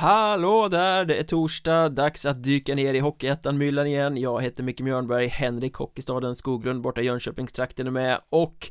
[0.00, 4.16] Hallå där, det är torsdag, dags att dyka ner i Hockeyettan-myllan igen.
[4.16, 8.20] Jag heter Micke Mjörnberg, Henrik Hockeystaden Skoglund borta i Jönköpingstrakten är med.
[8.30, 8.70] Och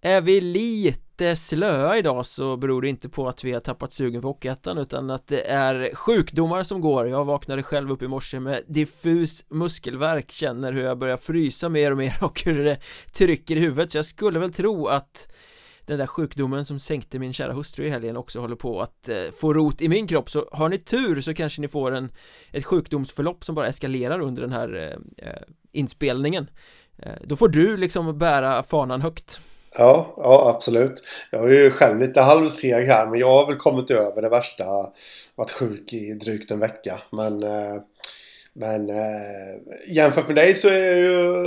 [0.00, 4.22] är vi lite slöa idag så beror det inte på att vi har tappat sugen
[4.22, 7.08] för Hockeyettan utan att det är sjukdomar som går.
[7.08, 11.90] Jag vaknade själv upp i morse med diffus muskelvärk Känner hur jag börjar frysa mer
[11.90, 12.78] och mer och hur det
[13.12, 13.92] trycker i huvudet.
[13.92, 15.28] Så jag skulle väl tro att
[15.86, 19.16] den där sjukdomen som sänkte min kära hustru i helgen också håller på att eh,
[19.34, 22.12] få rot i min kropp så har ni tur så kanske ni får en
[22.52, 26.50] ett sjukdomsförlopp som bara eskalerar under den här eh, eh inspelningen
[26.98, 29.40] eh, då får du liksom bära fanan högt
[29.78, 31.04] Ja, ja absolut.
[31.30, 34.64] Jag är ju själv lite halvseg här men jag har väl kommit över det värsta.
[35.34, 37.00] Varit sjuk i drygt en vecka.
[37.12, 37.82] Men, eh,
[38.52, 39.56] men eh,
[39.86, 41.44] jämfört med dig så är jag ju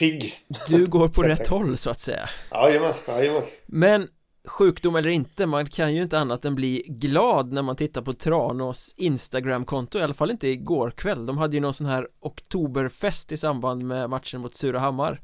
[0.00, 0.38] pigg.
[0.68, 2.28] Du går på rätt håll så att säga.
[2.50, 3.42] Jajamän, jajamän.
[3.66, 4.08] Men
[4.46, 8.12] sjukdom eller inte, man kan ju inte annat än bli glad när man tittar på
[8.12, 11.26] Tranås Instagramkonto, i alla fall inte igår kväll.
[11.26, 15.20] De hade ju någon sån här oktoberfest i samband med matchen mot Surahammar.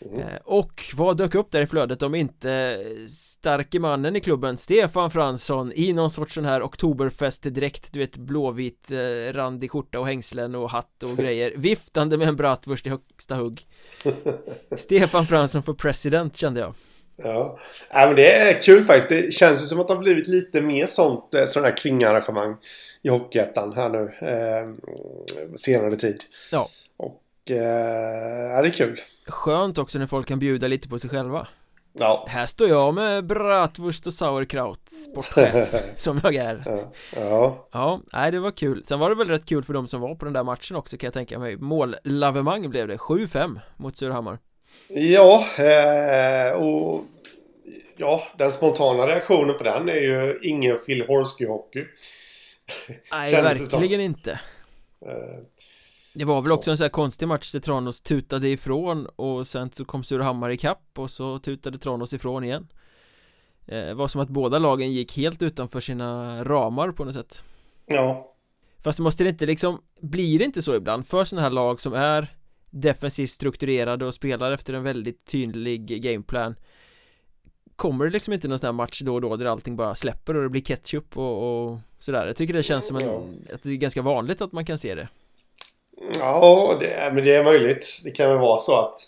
[0.00, 0.20] Mm.
[0.20, 5.10] Eh, och vad dök upp där i flödet om inte starke mannen i klubben Stefan
[5.10, 10.06] Fransson i någon sorts sån här oktoberfest direkt du vet blåvit eh, randig skjorta och
[10.06, 13.66] hängslen och hatt och grejer viftande med en bratwurst i högsta hugg
[14.76, 16.74] Stefan Fransson för president kände jag
[17.22, 17.58] Ja,
[17.90, 19.08] men det är kul faktiskt.
[19.08, 22.56] Det känns ju som att det har blivit lite mer sånt, eh, sådana här kringarrangemang
[23.02, 24.92] i Hockeyettan här nu eh,
[25.56, 26.22] senare tid.
[26.52, 26.68] Ja.
[27.50, 29.00] Eh, ja, det är kul.
[29.26, 31.46] Skönt också när folk kan bjuda lite på sig själva
[31.98, 32.26] Ja.
[32.28, 36.92] Här står jag med bratwurst och sauerkraut, sportchef, som jag är Ja.
[37.16, 37.68] Ja.
[37.72, 40.14] Ja, nej det var kul Sen var det väl rätt kul för de som var
[40.14, 44.38] på den där matchen också kan jag tänka mig Mållavemang blev det, 7-5 mot Surahammar
[44.88, 47.04] Ja, eh, och
[47.96, 51.86] ja, den spontana reaktionen på den är ju ingen Phil Horsky-hockey.
[53.12, 54.40] Nej, verkligen inte
[55.06, 55.42] Eh,
[56.18, 59.70] Det var väl också en sån här konstig match där Tranås tutade ifrån och sen
[59.70, 62.68] så kom Surahammar i kapp och så tutade Tranås ifrån igen.
[63.66, 67.42] Eh, Det var som att båda lagen gick helt utanför sina ramar på något sätt.
[67.86, 68.34] Ja.
[68.84, 71.92] Fast måste det inte liksom, blir det inte så ibland för sådana här lag som
[71.94, 72.36] är
[72.70, 76.54] defensivt strukturerade och spelar efter en väldigt tydlig gameplan?
[77.76, 80.36] Kommer det liksom inte någon sån här match då och då där allting bara släpper
[80.36, 82.26] och det blir ketchup och, och sådär?
[82.26, 83.08] Jag tycker det känns som en,
[83.54, 85.08] att det är ganska vanligt att man kan se det
[86.18, 88.00] Ja, det, men det är möjligt.
[88.04, 88.98] Det kan väl vara så att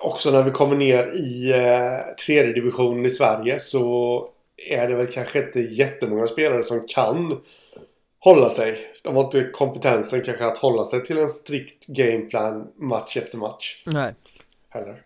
[0.00, 4.28] också när vi kommer ner i eh, tredje divisionen i Sverige så
[4.68, 7.40] är det väl kanske inte jättemånga spelare som kan
[8.18, 8.78] hålla sig.
[9.02, 13.82] De har inte kompetensen kanske att hålla sig till en strikt gameplan match efter match
[13.86, 14.14] Nej
[14.68, 15.02] heller.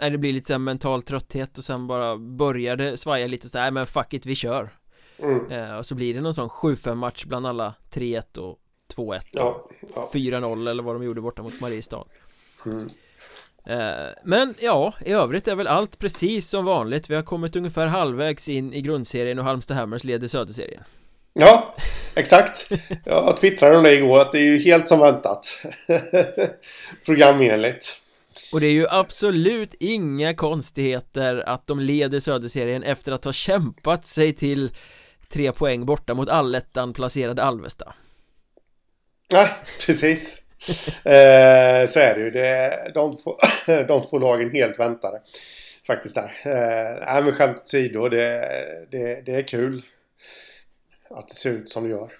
[0.00, 3.58] Nej det blir lite såhär mental trötthet och sen bara börjar det svaja lite så
[3.58, 4.70] här, "Nej, men fuck it, vi kör
[5.18, 5.50] Mm.
[5.50, 8.58] eh, Och så blir det någon sån 7-5 match bland alla 3-1 och
[8.94, 10.10] 2-1 Ja, ja.
[10.14, 12.04] 4-0 eller vad de gjorde borta mot Mariestad
[12.66, 12.88] Mm.
[13.66, 17.86] Eh, Men ja, i övrigt är väl allt precis som vanligt Vi har kommit ungefär
[17.86, 20.82] halvvägs in i grundserien och Halmstad Hammers leder söderserien
[21.32, 21.74] Ja,
[22.14, 22.68] exakt.
[23.04, 25.64] Jag twittrade om det igår att det är ju helt som väntat.
[27.06, 28.02] Programenligt.
[28.52, 34.06] Och det är ju absolut inga konstigheter att de leder söderserien efter att ha kämpat
[34.06, 34.70] sig till
[35.30, 37.94] tre poäng borta mot allettan placerade Alvesta
[39.32, 39.48] Nej,
[39.86, 40.42] precis.
[41.04, 42.30] Eh, så är det ju.
[42.30, 45.20] Det de, två, de två lagen helt väntade.
[45.86, 46.32] Faktiskt där.
[46.44, 48.08] Eh, men skämt åsido.
[48.08, 48.48] Det,
[48.90, 49.82] det, det är kul.
[51.10, 52.12] Att det ser ut som det gör.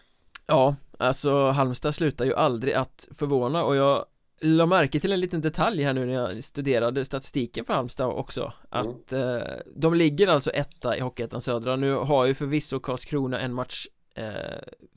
[0.46, 4.06] Ja, alltså Halmstad slutar ju aldrig att förvåna och jag
[4.40, 8.52] la märke till en liten detalj här nu när jag studerade statistiken för Halmstad också
[8.68, 9.38] att eh,
[9.76, 13.86] de ligger alltså etta i Hockeyettan Södra nu har ju förvisso Karlskrona en match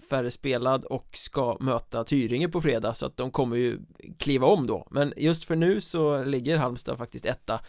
[0.10, 3.80] färre spelad och ska möta Tyringe på fredag så att de kommer ju
[4.20, 4.88] kliva om då.
[4.92, 7.62] Men just för nu så ligger Halmstad faktiskt etta.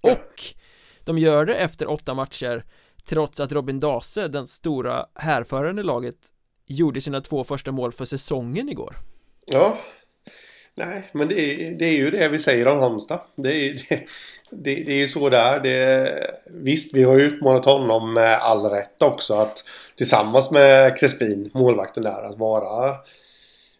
[0.00, 0.42] Och
[1.04, 2.64] de gör det efter åtta matcher
[3.04, 6.16] trots att Robin Dase, den stora härföraren i laget
[6.66, 8.96] gjorde sina två första mål för säsongen igår.
[9.46, 9.78] Ja.
[10.78, 13.20] Nej, men det är, det är ju det vi säger om Halmstad.
[13.34, 14.04] Det är, det,
[14.50, 15.60] det, det är ju så där.
[15.60, 19.34] Det, visst, vi har utmanat honom med all rätt också.
[19.34, 19.64] Att
[19.96, 22.96] tillsammans med Crespin, målvakten där, att vara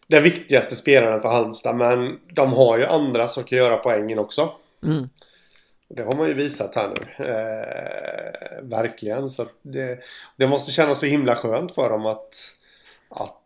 [0.07, 1.75] den viktigaste spelaren för Halmstad.
[1.75, 4.49] Men de har ju andra som kan göra poängen också.
[4.83, 5.09] mm.
[5.91, 7.25] Det har man ju visat här nu.
[7.25, 9.29] Eh, verkligen.
[9.29, 9.99] Så det,
[10.37, 12.35] det måste kännas så himla skönt för dem att,
[13.09, 13.38] att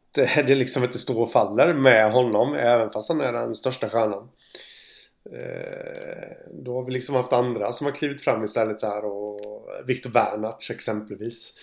[0.48, 2.54] det liksom inte står och faller med honom.
[2.54, 4.30] Även fast han är den största stjärnan.
[5.32, 9.06] Eh, då har vi liksom haft andra som har klivit fram istället så här.
[9.06, 9.40] Och
[9.86, 11.54] Viktor Wernertz exempelvis.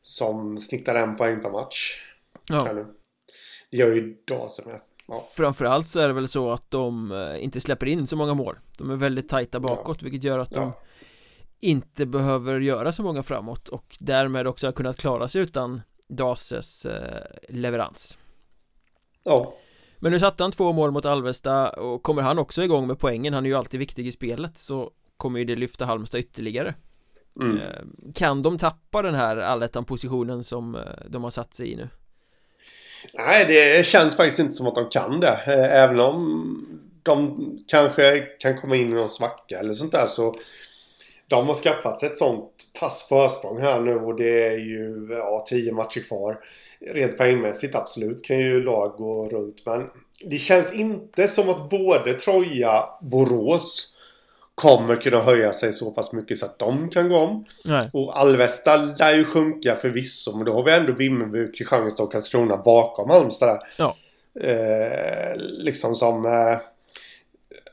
[0.00, 2.10] som snittar en poäng per match.
[2.48, 2.68] Ja.
[3.70, 4.80] Det gör ju Dase med.
[5.08, 5.28] Ja.
[5.34, 8.58] Framförallt så är det väl så att de eh, inte släpper in så många mål
[8.78, 10.04] De är väldigt tajta bakåt ja.
[10.04, 10.72] vilket gör att de
[11.60, 16.86] inte behöver göra så många framåt och därmed också har kunnat klara sig utan Dases
[16.86, 18.18] eh, leverans
[19.24, 19.54] Ja
[19.98, 23.34] Men nu satte han två mål mot Alvesta och kommer han också igång med poängen,
[23.34, 26.74] han är ju alltid viktig i spelet så kommer ju det lyfta Halmstad ytterligare
[27.42, 27.56] mm.
[27.56, 31.88] Eh, kan de tappa den här allettan-positionen som eh, de har satt sig i nu?
[33.14, 35.36] Nej, det känns faktiskt inte som att de kan det.
[35.56, 36.58] Även om
[37.02, 40.34] de kanske kan komma in i någon svacka eller sånt där så
[41.28, 42.50] de har skaffat sig ett sånt
[42.80, 46.38] tass försprång här nu och det är ju ja, tio matcher kvar.
[46.94, 49.90] Rent poängmässigt absolut kan ju lag gå runt men
[50.24, 53.96] det känns inte som att både Troja, Borås
[54.54, 57.44] kommer kunna höja sig så pass mycket så att de kan gå om.
[57.64, 57.90] Nej.
[57.92, 62.56] Och Alvesta lär ju sjunka förvisso men då har vi ändå Vimmerby, Kristianstad och Karlskrona
[62.56, 63.58] bakom Halmstad där.
[63.76, 63.96] Ja.
[64.40, 66.58] Eh, liksom som eh,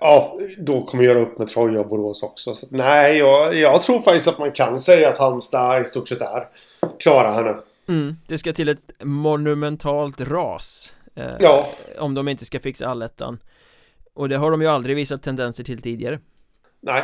[0.03, 2.53] ja, då kommer göra upp med Troja och Borås också.
[2.53, 6.21] Så, nej, jag, jag tror faktiskt att man kan säga att Halmstad i stort sett
[6.21, 6.47] är
[6.99, 7.55] klara här nu.
[7.93, 10.95] Mm, det ska till ett monumentalt ras.
[11.15, 11.69] Eh, ja.
[11.97, 13.39] Om de inte ska fixa allettan.
[14.13, 16.19] Och det har de ju aldrig visat tendenser till tidigare.
[16.81, 17.03] Nej.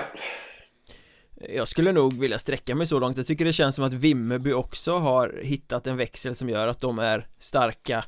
[1.49, 3.17] Jag skulle nog vilja sträcka mig så långt.
[3.17, 6.79] Jag tycker det känns som att Vimmerby också har hittat en växel som gör att
[6.79, 8.05] de är starka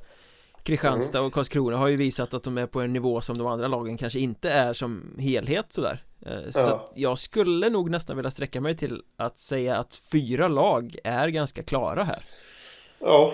[0.63, 1.27] Kristianstad mm.
[1.27, 3.97] och Karlskrona har ju visat att de är på en nivå som de andra lagen
[3.97, 6.03] kanske inte är som helhet sådär.
[6.25, 6.91] Eh, Så ja.
[6.95, 11.63] jag skulle nog nästan vilja sträcka mig till att säga att fyra lag är ganska
[11.63, 12.23] klara här.
[12.99, 13.33] Ja.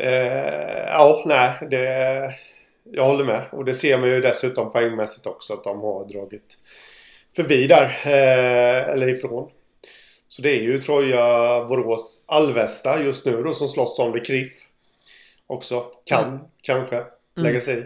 [0.00, 0.66] Eh,
[0.96, 2.34] Ja, nej, det
[2.92, 3.42] Jag håller med.
[3.52, 6.58] Och det ser man ju dessutom poängmässigt också att de har dragit
[7.36, 9.50] förbi där eh, eller ifrån.
[10.28, 14.65] Så det är ju Troja, Borås, Alvesta just nu då som slåss om det KRIF
[15.46, 16.40] också kan mm.
[16.62, 17.04] kanske
[17.34, 17.84] lägga sig i.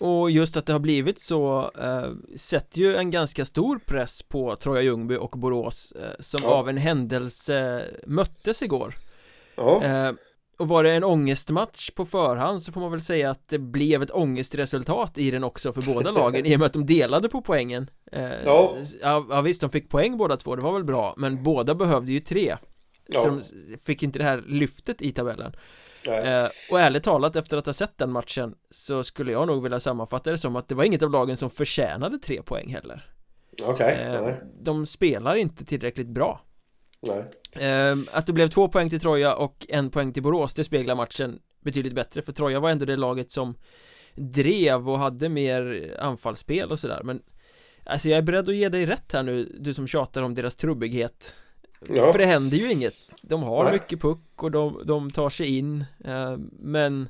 [0.00, 4.56] Och just att det har blivit så eh, sätter ju en ganska stor press på
[4.56, 6.48] Troja Ljungby och Borås eh, som ja.
[6.48, 8.94] av en händelse möttes igår.
[9.56, 9.84] Ja.
[9.84, 10.12] Eh,
[10.58, 14.02] och var det en ångestmatch på förhand så får man väl säga att det blev
[14.02, 17.42] ett ångestresultat i den också för båda lagen i och med att de delade på
[17.42, 17.90] poängen.
[18.12, 18.76] Eh, ja.
[19.00, 22.20] ja visst, de fick poäng båda två, det var väl bra, men båda behövde ju
[22.20, 22.56] tre.
[23.12, 23.40] Så de
[23.84, 25.52] fick inte det här lyftet i tabellen.
[26.06, 29.80] Eh, och ärligt talat efter att ha sett den matchen så skulle jag nog vilja
[29.80, 33.10] sammanfatta det som att det var inget av lagen som förtjänade tre poäng heller.
[33.62, 36.40] Okay, eh, De spelar inte tillräckligt bra.
[37.60, 40.94] Eh, att det blev två poäng till Troja och en poäng till Borås det speglar
[40.94, 43.54] matchen betydligt bättre för Troja var ändå det laget som
[44.14, 47.22] drev och hade mer anfallsspel och sådär men
[47.88, 50.56] Alltså jag är beredd att ge dig rätt här nu, du som tjatar om deras
[50.56, 51.34] trubbighet
[51.86, 52.12] Ja.
[52.12, 53.72] För det händer ju inget De har Nej.
[53.72, 57.08] mycket puck och de, de tar sig in eh, Men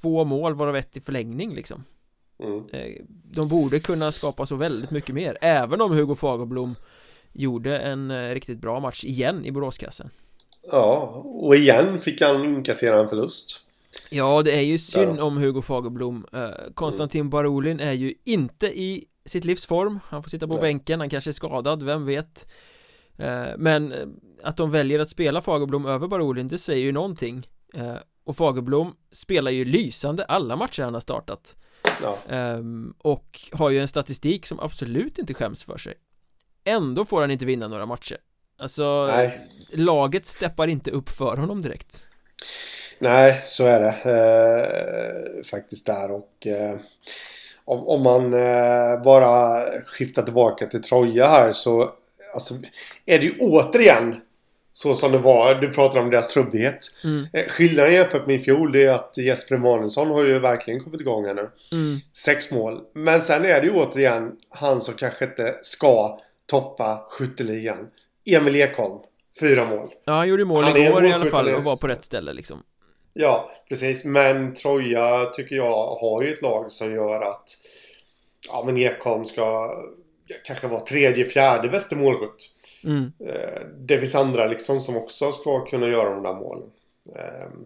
[0.00, 1.84] Två mål varav ett i förlängning liksom
[2.42, 2.64] mm.
[2.72, 6.74] eh, De borde kunna skapa så väldigt mycket mer Även om Hugo Fagerblom
[7.32, 10.10] Gjorde en eh, riktigt bra match igen i Boråskassen
[10.70, 13.66] Ja, och igen fick han inkassera en förlust
[14.10, 17.30] Ja, det är ju synd om Hugo Fagerblom eh, Konstantin mm.
[17.30, 20.62] Barolin är ju inte i sitt livs form Han får sitta på Nej.
[20.62, 22.46] bänken, han kanske är skadad, vem vet
[23.58, 24.06] men eh,
[24.42, 27.46] att de väljer att spela Fagerblom över Barolin det säger ju någonting.
[27.74, 31.56] Eh, Och Fagerblom spelar ju lysande alla matcher han har startat.
[32.02, 32.18] Ja.
[32.28, 35.94] Ehm, och har ju en statistik som absolut inte skäms för sig.
[36.64, 38.16] Ändå får han inte vinna några matcher.
[38.58, 39.40] Alltså Nej.
[39.72, 42.06] Laget steppar inte upp för honom direkt.
[42.98, 43.94] Nej, så är det.
[44.10, 46.76] Eh, Faktiskt där och eh,
[47.64, 51.90] om, om, man eh, bara skiftar tillbaka till Troja här så
[52.34, 52.54] Alltså,
[53.06, 54.14] är det ju återigen
[54.72, 55.54] så som det var.
[55.54, 56.78] Du pratar om deras trubbighet.
[57.04, 57.26] Mm.
[57.32, 61.26] Eh, skillnaden jämfört med i fjol är att Jesper Emanuelsson har ju verkligen kommit igång
[61.26, 61.50] här nu.
[61.72, 61.98] Mm.
[62.12, 62.80] Sex mål.
[62.94, 67.88] Men sen är det ju återigen han som kanske inte ska toppa skytteligan.
[68.26, 68.98] Emil Ekholm.
[69.40, 69.88] Fyra mål.
[70.04, 72.62] Ja, han gjorde mål han igår i alla fall och var på rätt ställe liksom.
[73.12, 74.04] Ja, precis.
[74.04, 77.44] Men Troja tycker jag har ju ett lag som gör att
[78.48, 79.70] ja, men Ekholm ska
[80.44, 82.50] kanske var tredje, fjärde bästa målskytt.
[82.84, 83.12] Mm.
[83.26, 86.68] Eh, det finns andra liksom som också ska kunna göra de där målen.
[87.16, 87.64] Ehm.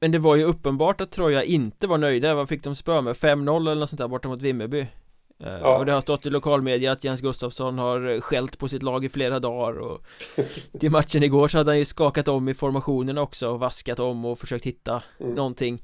[0.00, 3.16] Men det var ju uppenbart att Troja inte var nöjda, vad fick de spö med?
[3.16, 5.78] 5-0 eller något sånt där borta mot Vimmerby eh, ja.
[5.78, 9.08] Och det har stått i lokalmedia att Jens Gustafsson har skällt på sitt lag i
[9.08, 10.06] flera dagar och
[10.80, 14.24] Till matchen igår så hade han ju skakat om i formationerna också och vaskat om
[14.24, 15.34] och försökt hitta mm.
[15.34, 15.82] någonting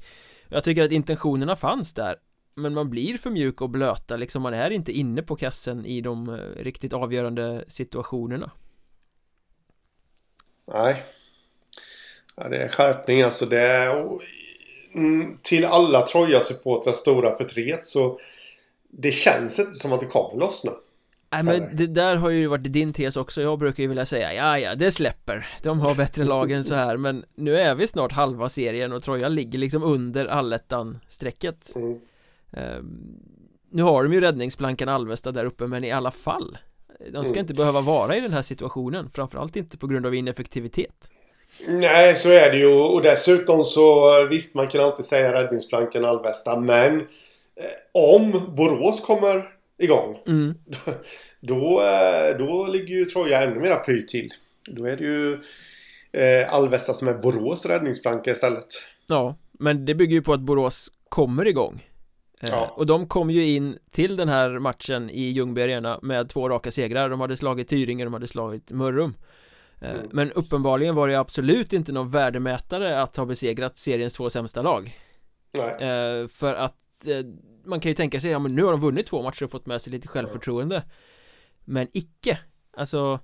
[0.49, 2.15] Jag tycker att intentionerna fanns där
[2.55, 6.01] men man blir för mjuk och blöta liksom, man är inte inne på kassen i
[6.01, 8.51] de eh, riktigt avgörande situationerna
[10.67, 11.03] Nej
[12.35, 13.45] Ja, det är skärpning alltså.
[13.45, 14.19] Det är,
[14.95, 18.19] mm, till alla Troja-supportrars stora förtret så
[18.89, 20.71] det känns inte som att det kommer lossna.
[21.31, 24.33] Nej men det där har ju varit din tes också, jag brukar ju vilja säga
[24.33, 27.87] ja ja det släpper De har bättre lag än så här men nu är vi
[27.87, 31.99] snart halva serien och Troja ligger liksom under allettan strecket mm.
[32.57, 33.19] Um,
[33.71, 36.57] Nu har de ju räddningsplankan Alvesta där uppe men i alla fall
[36.99, 37.39] De ska mm.
[37.43, 41.09] inte behöva vara i den här situationen Framförallt inte på grund av ineffektivitet
[41.67, 46.59] Nej så är det ju och dessutom så visst man kan alltid säga räddningsplankan Alvesta
[46.59, 47.05] men eh,
[47.93, 50.17] Om Borås kommer igång.
[50.27, 50.53] Mm.
[51.41, 54.29] Då, eh, då ligger ju Troja ännu mera pyrt till.
[54.69, 55.33] Då är det ju
[56.11, 58.67] eh, Alvesta som är Borås räddningsplanka istället.
[59.07, 61.83] Ja, men det bygger ju på att Borås kommer igång.
[62.43, 62.73] Eh, ja.
[62.75, 66.71] Och de kom ju in till den här matchen i Ljungby Arena med två raka
[66.71, 67.09] segrar.
[67.09, 69.15] De hade slagit Tyringe, de hade slagit Mörrum.
[69.81, 70.07] Eh, mm.
[70.11, 74.99] Men uppenbarligen var det absolut inte någon värdemätare att ha besegrat seriens två sämsta lag.
[75.53, 76.27] Nej.
[76.27, 77.07] För att
[77.65, 79.65] man kan ju tänka sig, ja men nu har de vunnit två matcher och fått
[79.65, 80.83] med sig lite självförtroende
[81.65, 82.39] Men icke
[82.77, 83.19] Alltså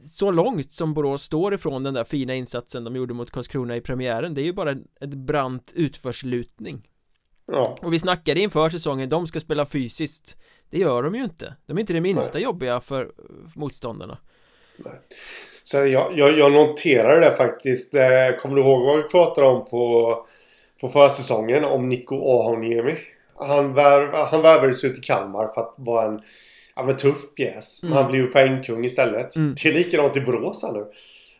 [0.00, 3.80] Så långt som Borås står ifrån den där fina insatsen de gjorde mot Karlskrona i
[3.80, 4.70] premiären Det är ju bara
[5.00, 6.88] ett brant utförslutning
[7.52, 7.76] Ja.
[7.82, 10.36] Och vi snackade inför säsongen, de ska spela fysiskt
[10.70, 12.42] Det gör de ju inte De är inte det minsta Nej.
[12.42, 13.12] jobbiga för
[13.54, 14.18] motståndarna
[14.76, 15.00] Nej.
[15.62, 19.64] Så jag, jag, jag noterade det faktiskt eh, Kommer du ihåg vad vi pratade om
[19.64, 20.16] på
[20.80, 22.94] på försäsongen om Niko Ahoniemi.
[23.34, 26.20] Han, värv, han värvades ut till Kalmar för att vara en
[26.76, 27.82] ja, men tuff pjäs.
[27.82, 27.94] Mm.
[27.94, 29.36] Men han blev ju poängkung istället.
[29.36, 29.56] Mm.
[29.62, 30.86] Det är likadant i Borås här nu.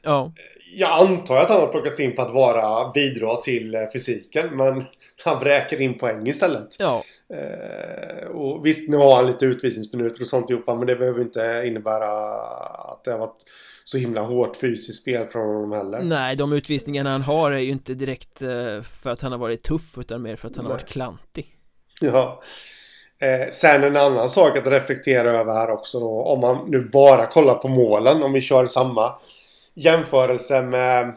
[0.02, 0.32] Ja.
[0.78, 4.56] Jag antar att han har plockats in för att vara bidra till eh, fysiken.
[4.56, 4.85] Men
[5.25, 6.76] han vräker in poäng istället.
[6.78, 7.02] Ja.
[7.35, 10.66] Eh, och visst, nu har han lite utvisningsminuter och sånt ihop.
[10.66, 12.09] Men det behöver inte innebära
[12.92, 13.45] att det har varit
[13.85, 17.71] så himla hårt fysiskt spel från honom heller Nej, de utvisningarna han har är ju
[17.71, 20.73] inte direkt eh, för att han har varit tuff utan mer för att han Nej.
[20.73, 21.47] har varit klantig
[22.00, 22.42] Ja
[23.18, 27.26] eh, Sen en annan sak att reflektera över här också då Om man nu bara
[27.26, 29.14] kollar på målen Om vi kör samma
[29.76, 31.16] jämförelse med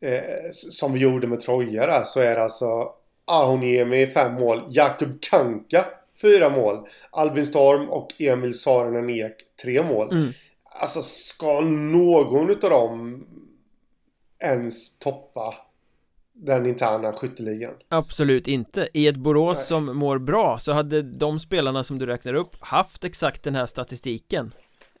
[0.00, 2.88] eh, Som vi gjorde med Troja där så är det alltså
[3.24, 5.84] Ahoniemi fem mål Jakub Kanka
[6.22, 10.32] fyra mål Albin Storm och Emil Saarinen Ek tre mål mm.
[10.64, 13.26] Alltså ska någon utav dem
[14.40, 15.54] ens toppa
[16.32, 17.74] den interna skytteligan?
[17.88, 18.88] Absolut inte.
[18.94, 19.66] I ett Borås Nej.
[19.66, 23.66] som mår bra så hade de spelarna som du räknar upp haft exakt den här
[23.66, 24.50] statistiken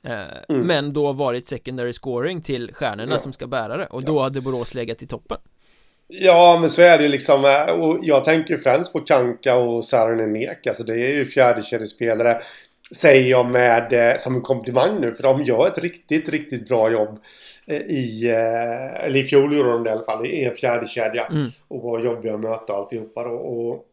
[0.04, 0.66] mm.
[0.66, 3.18] Men då varit secondary scoring till stjärnorna ja.
[3.18, 4.22] som ska bära det och då ja.
[4.22, 5.38] hade Borås legat i toppen
[6.08, 9.54] Ja men så är det ju liksom eh, och jag tänker ju främst på Kanka
[9.54, 12.40] och Saarinen Ek Alltså det är ju fjärdekedjespelare
[12.94, 16.92] Säger jag med, eh, som en komplimang nu för de gör ett riktigt, riktigt bra
[16.92, 17.18] jobb
[17.66, 20.86] eh, i, eh, eller i fjol gjorde de det i alla fall, i en fjärde
[20.86, 21.48] kedja mm.
[21.68, 23.30] Och var jobbiga att möta alltihopa då.
[23.30, 23.84] Och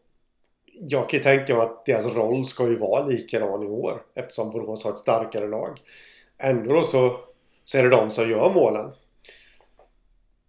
[0.80, 4.50] jag kan ju tänka mig att deras roll ska ju vara likadan i år eftersom
[4.50, 5.80] Borås har ett starkare lag.
[6.38, 7.20] Ändå då så,
[7.64, 8.92] så är det de som gör målen.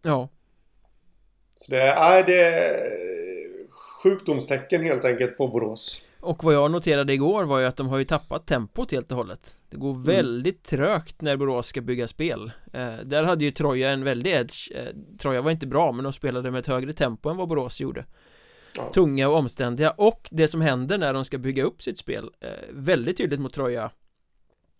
[0.01, 0.29] Ja.
[1.57, 2.99] Så det är, det är
[4.03, 6.05] sjukdomstecken helt enkelt på Borås.
[6.21, 9.17] Och vad jag noterade igår var ju att de har ju tappat tempot helt och
[9.17, 10.03] hållet Det går mm.
[10.03, 14.71] väldigt trögt när Borås ska bygga spel eh, Där hade ju Troja en väldig edge
[14.75, 17.81] eh, Troja var inte bra men de spelade med ett högre tempo än vad Borås
[17.81, 18.05] gjorde.
[18.93, 22.49] Tunga och omständiga och det som händer när de ska bygga upp sitt spel eh,
[22.69, 23.91] Väldigt tydligt mot Troja.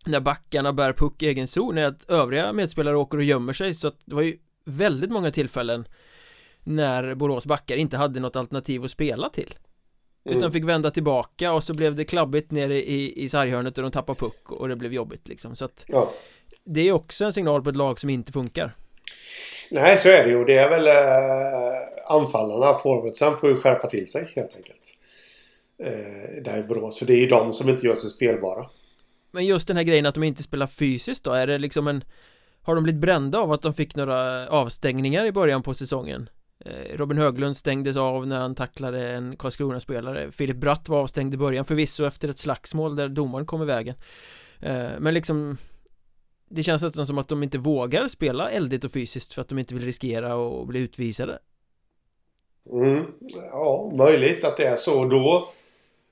[0.06, 3.74] När backarna bär puck i egen zon är att övriga medspelare åker och gömmer sig
[3.74, 5.88] så att det var ju väldigt många tillfällen
[6.64, 9.56] När Borås backar inte hade något alternativ att spela till.
[10.26, 10.38] Mm.
[10.38, 13.92] Utan fick vända tillbaka och så blev det klabbigt nere i, i sarghörnet och de
[13.92, 15.56] tappade puck och det blev jobbigt liksom.
[15.56, 16.12] Så att ja.
[16.64, 18.76] Det är också en signal på ett lag som inte funkar
[19.72, 20.46] Nej så är det ju.
[20.46, 24.96] Det är väl eh, anfallarna, forwardsen får ju skärpa till sig helt enkelt.
[25.84, 28.66] Eh, Där i Borås, för det är ju de som inte gör sig spelbara.
[29.32, 32.04] Men just den här grejen att de inte spelar fysiskt då, är det liksom en
[32.62, 36.30] Har de blivit brända av att de fick några avstängningar i början på säsongen?
[36.66, 40.32] Eh, Robin Höglund stängdes av när han tacklade en Karlskrona-spelare.
[40.32, 43.96] Filip Bratt var avstängd i början förvisso efter ett slagsmål där domaren kom i vägen.
[44.60, 45.58] Eh, men liksom
[46.50, 49.60] det känns nästan som att de inte vågar spela eldigt och fysiskt för att de
[49.60, 51.40] inte vill riskera att bli utvisade
[52.72, 53.06] mm,
[53.52, 55.50] Ja, möjligt att det är så då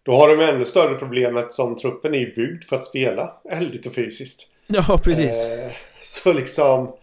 [0.03, 3.93] Då har de ännu större problem eftersom truppen är byggd för att spela eldigt och
[3.93, 6.93] fysiskt Ja, precis eh, Så liksom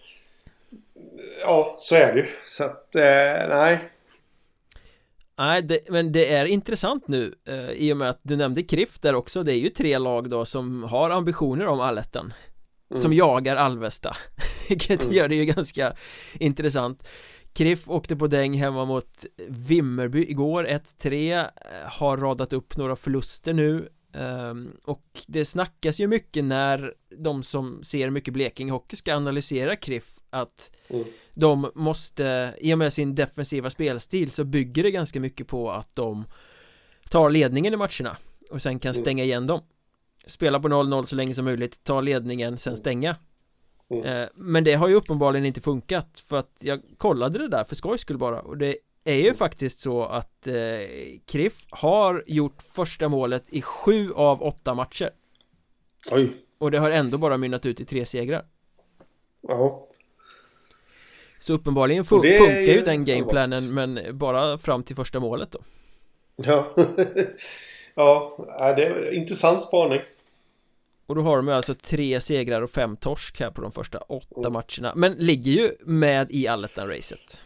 [1.41, 2.27] ja, så är det ju.
[2.47, 3.79] Så att, eh, nej.
[5.39, 9.03] Nej, det, men det är intressant nu eh, i och med att du nämnde Krift
[9.03, 9.43] där också.
[9.43, 12.33] Det är ju tre lag då som har ambitioner om allettan.
[12.91, 13.01] Mm.
[13.01, 14.17] som jagar Alvesta
[14.69, 15.15] vilket mm.
[15.15, 15.95] gör det ju ganska
[16.35, 17.09] intressant
[17.55, 21.47] Kriff åkte på däng hemma mot Vimmerby igår 1-3 eh,
[21.85, 27.83] Har radat upp några förluster nu um, Och det snackas ju mycket när de som
[27.83, 31.05] ser mycket Blekinge-hockey ska analysera Kriff Att mm.
[31.35, 35.97] de måste, i och med sin defensiva spelstil så bygger det ganska mycket på att
[35.97, 36.25] de
[37.11, 38.17] tar ledningen i matcherna
[38.51, 39.03] och sen kan mm.
[39.03, 39.63] stänga igen dem
[40.27, 43.17] Spela på 0-0 så länge som möjligt, ta ledningen, sen stänga.
[43.91, 44.05] Mm.
[44.05, 47.75] Eh, men det har ju uppenbarligen inte funkat för att jag kollade det där för
[47.75, 49.37] skojs skull bara och det är ju mm.
[49.37, 50.55] faktiskt så att eh,
[51.27, 55.11] Kriff har gjort första målet i sju av åtta matcher.
[56.13, 56.33] Oj.
[56.59, 58.45] Och det har ändå bara mynnat ut i tre segrar.
[59.49, 59.89] Ja.
[61.39, 65.59] Så uppenbarligen fun funkar ju den gameplanen men bara fram till första målet då.
[66.37, 66.75] Ja.
[67.97, 68.37] Ja,
[68.77, 70.01] det är intressant spaning
[71.07, 73.99] och då har de ju alltså tre segrar och fem torsk här på de första
[73.99, 74.53] åtta mm.
[74.53, 74.93] matcherna.
[74.97, 77.43] Men ligger ju med i allettan-racet.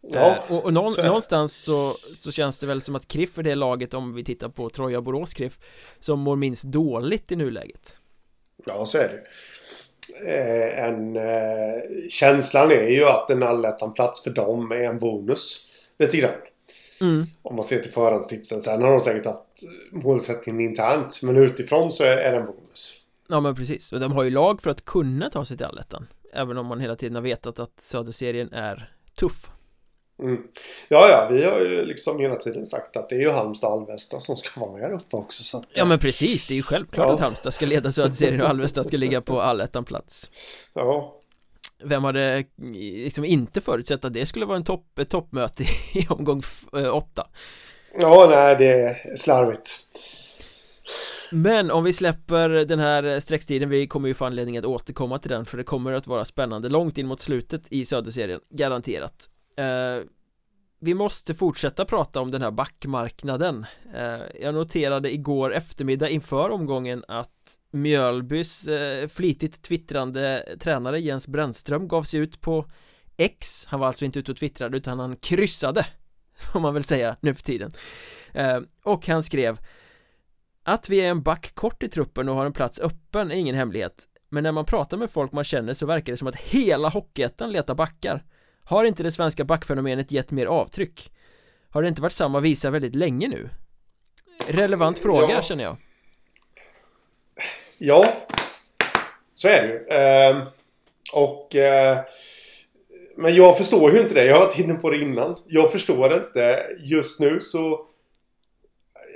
[0.00, 3.38] Ja, eh, och, och någon, så någonstans så, så känns det väl som att Kriff
[3.38, 5.58] är det laget om vi tittar på Troja Borås Kriff
[5.98, 7.96] Som mår minst dåligt i nuläget.
[8.66, 9.22] Ja, så är det.
[10.26, 15.66] Eh, en, eh, Känslan är ju att en allettan-plats för dem är en bonus.
[15.98, 16.32] Lite grann
[17.00, 17.26] Mm.
[17.42, 18.60] Om man ser till förhandstipsen.
[18.60, 19.40] Sen har de säkert haft
[19.92, 21.20] målsättningen internt.
[21.22, 22.96] Men utifrån så är det en bonus.
[23.28, 23.92] Ja men precis.
[23.92, 26.06] Och de har ju lag för att kunna ta sig till allettan.
[26.32, 29.50] Även om man hela tiden har vetat att söderserien är tuff.
[30.22, 30.42] Mm.
[30.88, 33.80] Ja, ja, vi har ju liksom hela tiden sagt att det är ju Halmstad och
[33.80, 35.44] Alvesta som ska vara med uppe också.
[35.44, 36.46] Så att, ja, men precis.
[36.46, 37.14] Det är ju självklart ja.
[37.14, 40.30] att Halmstad ska leda söderserien och Alvesta ska ligga på allettan plats.
[40.74, 41.19] Ja,
[41.84, 45.62] vem hade liksom inte förutsett att det skulle vara en topp, ett toppmöte
[45.94, 46.42] i omgång
[46.76, 47.26] eh, åtta?
[48.00, 49.78] Ja, nej, det är slarvigt.
[51.30, 55.30] Men om vi släpper den här streckstiden, vi kommer ju få anledning att återkomma till
[55.30, 59.28] den för det kommer att vara spännande långt in mot slutet i Söderserien, garanterat.
[60.82, 63.66] Vi måste fortsätta prata om den här backmarknaden.
[63.94, 71.88] Eh, jag noterade igår eftermiddag inför omgången att Mjölbys eh, flitigt twittrande tränare Jens Brännström
[71.88, 72.66] gav sig ut på
[73.16, 73.66] X.
[73.68, 75.86] Han var alltså inte ute och twittrade utan han kryssade
[76.52, 77.72] Får man väl säga nu för tiden.
[78.32, 79.58] Eh, och han skrev
[80.64, 83.54] Att vi är en back kort i truppen och har en plats öppen är ingen
[83.54, 84.06] hemlighet.
[84.28, 87.50] Men när man pratar med folk man känner så verkar det som att hela Hockeyettan
[87.50, 88.24] letar backar.
[88.70, 91.12] Har inte det svenska backfenomenet gett mer avtryck?
[91.70, 93.48] Har det inte varit samma visa väldigt länge nu?
[94.46, 95.42] Relevant fråga ja.
[95.42, 95.76] känner jag
[97.78, 98.04] Ja,
[99.34, 99.86] så är det ju.
[99.86, 100.46] Eh,
[101.14, 101.56] och...
[101.56, 101.98] Eh,
[103.16, 104.24] men jag förstår ju inte det.
[104.24, 105.36] Jag har varit inne på det innan.
[105.46, 106.62] Jag förstår inte.
[106.78, 107.86] Just nu så...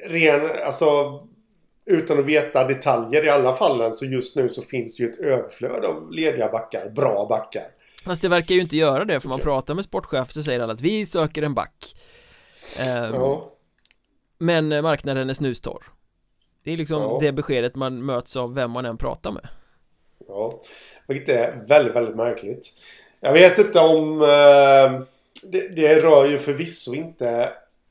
[0.07, 1.21] Ren, alltså...
[1.87, 5.21] Utan att veta detaljer i alla fallen så just nu så finns det ju ett
[5.21, 6.91] överflöd av lediga backar.
[6.91, 7.74] Bra backar.
[8.05, 10.73] Fast det verkar ju inte göra det för man pratar med sportchef så säger alla
[10.73, 11.97] att vi söker en back.
[12.81, 13.53] Eh, ja.
[14.39, 15.85] Men marknaden är snustorr.
[16.65, 17.19] Det är liksom ja.
[17.21, 19.49] det beskedet man möts av vem man än pratar med
[20.29, 20.61] Ja,
[21.09, 22.73] vilket är väldigt, väldigt märkligt
[23.21, 25.01] Jag vet inte om eh,
[25.53, 27.29] det, det rör ju förvisso inte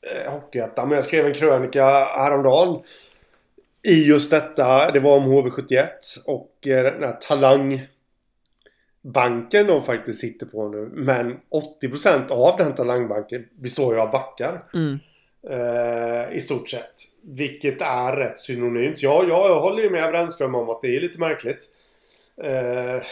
[0.02, 2.84] eh, Hockeyettan men jag skrev en krönika häromdagen
[3.84, 5.88] i just detta, det var om HV71
[6.26, 7.18] och eh, den här
[9.04, 10.90] talangbanken de faktiskt sitter på nu.
[10.94, 11.38] Men
[11.82, 14.64] 80% av den talangbanken består ju av backar.
[14.74, 15.00] Mm.
[15.50, 16.94] Eh, I stort sett.
[17.24, 19.04] Vilket är rätt synonymt.
[19.04, 21.70] Ja, ja jag håller ju med Brännström om att det är lite märkligt.
[22.38, 23.04] Eh,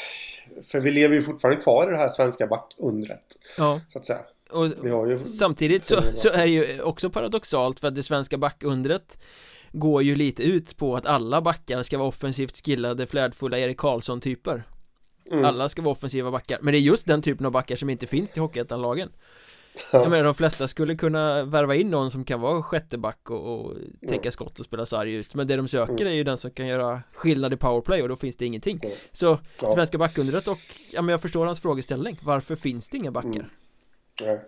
[0.67, 3.25] för vi lever ju fortfarande kvar i det här svenska backundret.
[3.58, 3.82] Ja.
[3.88, 4.19] Så att säga.
[4.51, 9.17] Och samtidigt så, så är det ju också paradoxalt för att det svenska backundret
[9.71, 14.63] går ju lite ut på att alla backar ska vara offensivt skillade, flärdfulla Erik Karlsson-typer.
[15.31, 15.45] Mm.
[15.45, 18.07] Alla ska vara offensiva backar, men det är just den typen av backar som inte
[18.07, 19.10] finns till Hockeyettan-lagen.
[19.91, 23.77] Jag menar de flesta skulle kunna värva in någon som kan vara sjätteback och, och
[24.01, 24.31] täcka mm.
[24.31, 26.07] skott och spela sarg ut Men det de söker mm.
[26.07, 28.97] är ju den som kan göra skillnad i powerplay och då finns det ingenting mm.
[29.12, 29.73] Så ja.
[29.73, 30.57] svenska backundret och,
[30.91, 33.29] ja men jag förstår hans frågeställning Varför finns det inga backar?
[33.29, 33.45] Mm.
[34.21, 34.41] Nej.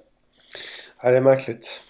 [1.03, 1.81] Ja, det är märkligt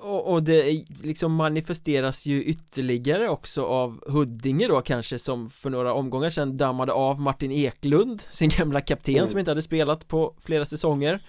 [0.00, 5.94] och, och, det liksom manifesteras ju ytterligare också av Huddinge då kanske som för några
[5.94, 9.28] omgångar sedan dammade av Martin Eklund sin gamla kapten mm.
[9.28, 11.20] som inte hade spelat på flera säsonger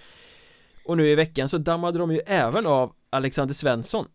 [0.84, 4.06] och nu i veckan så dammade de ju även av Alexander Svensson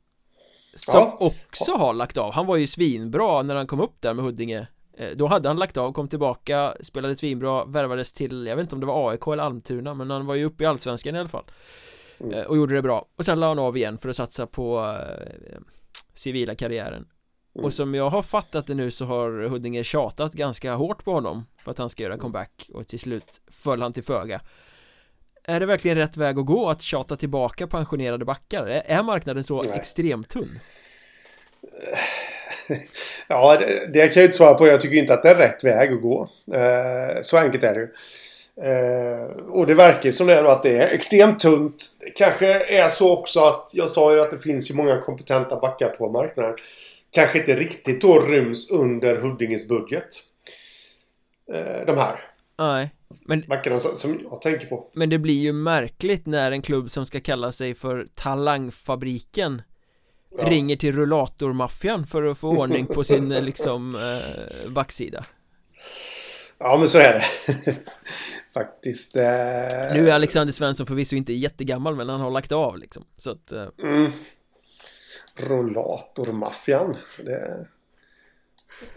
[0.75, 1.17] Som ja.
[1.19, 4.67] också har lagt av Han var ju svinbra när han kom upp där med Huddinge
[4.97, 8.75] eh, Då hade han lagt av, kom tillbaka, spelade svinbra, värvades till, jag vet inte
[8.75, 11.29] om det var AIK eller Almtuna Men han var ju uppe i Allsvenskan i alla
[11.29, 11.45] fall
[12.23, 12.45] mm.
[12.45, 15.59] Och gjorde det bra Och sen la han av igen för att satsa på eh,
[16.13, 17.05] civila karriären
[17.55, 17.65] mm.
[17.65, 21.45] Och som jag har fattat det nu så har Huddinge tjatat ganska hårt på honom
[21.63, 24.41] För att han ska göra comeback och till slut föll han till föga
[25.43, 28.67] Är det verkligen rätt väg att gå att tjata tillbaka pensionerade backar?
[28.67, 29.71] Är marknaden så Nej.
[29.71, 30.49] extremt tunn?
[33.27, 34.67] Ja, det, det, kan jag inte svara på.
[34.67, 36.29] Jag tycker inte att det är rätt väg att gå.
[36.53, 37.87] Eh, så enkelt är det ju.
[38.55, 41.85] Eh, och det verkar som det är att det är extremt tunt.
[42.15, 45.89] Kanske är så också att jag sa ju att det finns ju många kompetenta backar
[45.89, 46.55] på marknaden.
[47.11, 50.07] Kanske inte riktigt då ryms under Huddinges budget.
[51.53, 52.19] Eh, de här.
[52.57, 52.89] Nej.
[53.25, 54.87] Men, backarna som jag tänker på.
[54.93, 59.61] Men det blir ju märkligt när en klubb som ska kalla sig för Talangfabriken
[60.37, 60.49] ja.
[60.49, 65.23] ringer till rullatormaffian för att få ordning på sin liksom eh, backsida.
[66.63, 67.23] Ja men så är det.
[68.53, 69.23] Faktiskt eh...
[69.93, 73.05] Nu är Alexander Svensson förvisso inte jättegammal men han har lagt av liksom.
[73.17, 73.67] Så att eh...
[73.83, 74.11] mm.
[75.37, 76.97] Rollatormaffian.
[77.17, 77.67] Det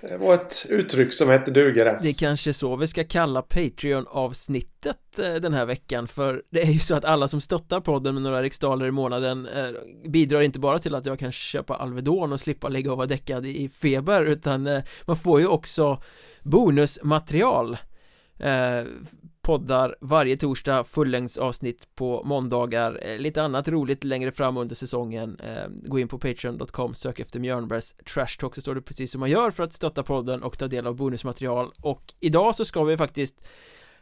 [0.01, 1.99] det var ett uttryck som hette dugare.
[2.03, 6.73] Det är kanske så vi ska kalla Patreon-avsnittet eh, den här veckan För det är
[6.73, 9.71] ju så att alla som stöttar podden med några riksdaler i månaden eh,
[10.09, 13.47] Bidrar inte bara till att jag kan köpa Alvedon och slippa ligga och vara däckad
[13.47, 16.03] i feber Utan eh, man får ju också
[16.43, 17.77] bonusmaterial
[19.45, 25.69] poddar varje torsdag fullängdsavsnitt på måndagar eh, lite annat roligt längre fram under säsongen eh,
[25.69, 29.31] gå in på patreon.com sök efter Mjörnbergs trash talk så står det precis som man
[29.31, 31.73] gör för att stötta podden och ta del av bonusmaterial.
[31.81, 33.47] Och idag så ska vi faktiskt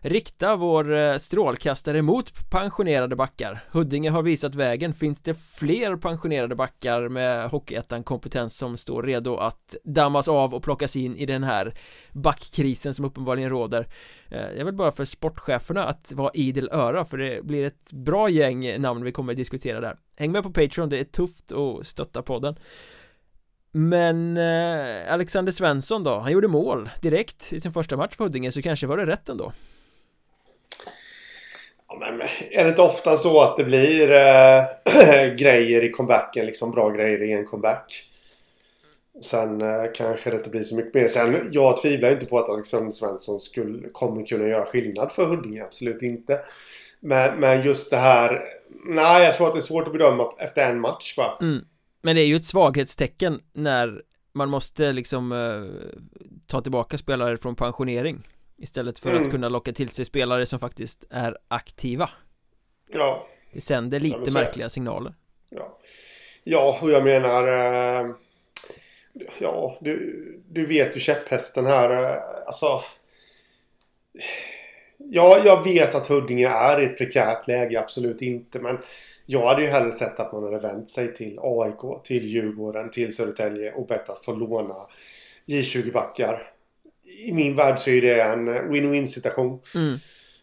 [0.03, 3.65] rikta vår eh, strålkastare mot pensionerade backar.
[3.71, 9.37] Huddinge har visat vägen, finns det fler pensionerade backar med Hockeyettan kompetens som står redo
[9.37, 11.75] att dammas av och plockas in i den här
[12.13, 13.89] backkrisen som uppenbarligen råder?
[14.29, 18.29] Eh, jag vill bara för sportcheferna att vara idel öra för det blir ett bra
[18.29, 19.97] gäng namn vi kommer att diskutera där.
[20.17, 22.57] Häng med på Patreon, det är tufft att stötta podden.
[23.73, 28.53] Men eh, Alexander Svensson då, han gjorde mål direkt i sin första match för Huddinge
[28.53, 29.53] så kanske var det rätt ändå
[32.01, 34.65] men är det inte ofta så att det blir äh,
[35.37, 38.05] grejer i comebacken, liksom bra grejer i en comeback?
[39.23, 41.09] Sen äh, kanske det inte blir så mycket mer.
[41.09, 45.65] Sen, jag tvivlar inte på att Alexander Svensson skulle, kommer kunna göra skillnad för Huddinge.
[45.65, 46.41] Absolut inte.
[47.01, 48.43] Men, men just det här...
[48.85, 51.39] Nej, jag tror att det är svårt att bedöma efter en match bara.
[51.41, 51.65] Mm.
[52.03, 54.03] Men det är ju ett svaghetstecken när
[54.35, 55.73] man måste liksom uh,
[56.47, 58.29] ta tillbaka spelare från pensionering
[58.63, 59.23] Istället för mm.
[59.23, 62.11] att kunna locka till sig spelare som faktiskt är aktiva.
[62.93, 63.29] Ja.
[63.53, 65.13] Det sänder lite ja, märkliga signaler.
[65.51, 65.79] Ja.
[66.45, 68.11] Ja, och jag menar eh,
[69.39, 72.81] Ja, du, du vet ju käpphästen här eh, Alltså
[74.99, 78.59] Ja, jag vet att Huddinge är i ett prekärt läge, absolut inte.
[78.59, 78.79] Men
[79.27, 83.17] jag hade ju hellre sett att man hade vänt sig till AIK, till Djurgården, till
[83.17, 84.77] Södertälje och bett att få låna
[85.47, 86.52] J20-backar
[87.29, 89.61] i min värld så är det en win-win situation.
[89.75, 89.99] Mm.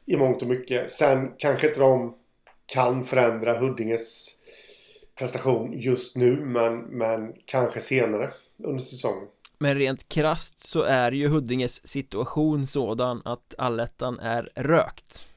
[0.05, 0.91] I mångt och mycket.
[0.91, 2.15] Sen kanske inte de
[2.65, 4.35] kan förändra Huddinges
[5.19, 8.31] prestation just nu men, men kanske senare
[8.63, 9.27] under säsongen.
[9.59, 15.27] Men rent krast så är ju Huddinges situation sådan att allettan är rökt.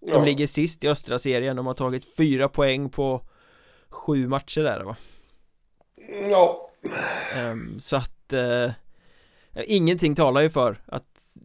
[0.00, 0.24] De ja.
[0.24, 3.22] ligger sist i östra serien, de har tagit fyra poäng på
[3.88, 4.96] sju matcher där va?
[6.30, 6.70] Ja.
[7.44, 8.70] Um, så att uh,
[9.54, 11.36] Ingenting talar ju för att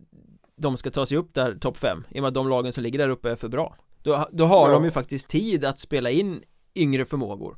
[0.55, 2.83] de ska ta sig upp där topp 5 i och med att de lagen som
[2.83, 4.73] ligger där uppe är för bra Då, då har ja.
[4.73, 6.43] de ju faktiskt tid att spela in
[6.75, 7.57] yngre förmågor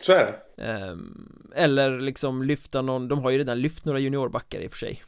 [0.00, 4.60] Så är det um, Eller liksom lyfta någon, de har ju redan lyft några juniorbackar
[4.60, 5.02] i och för sig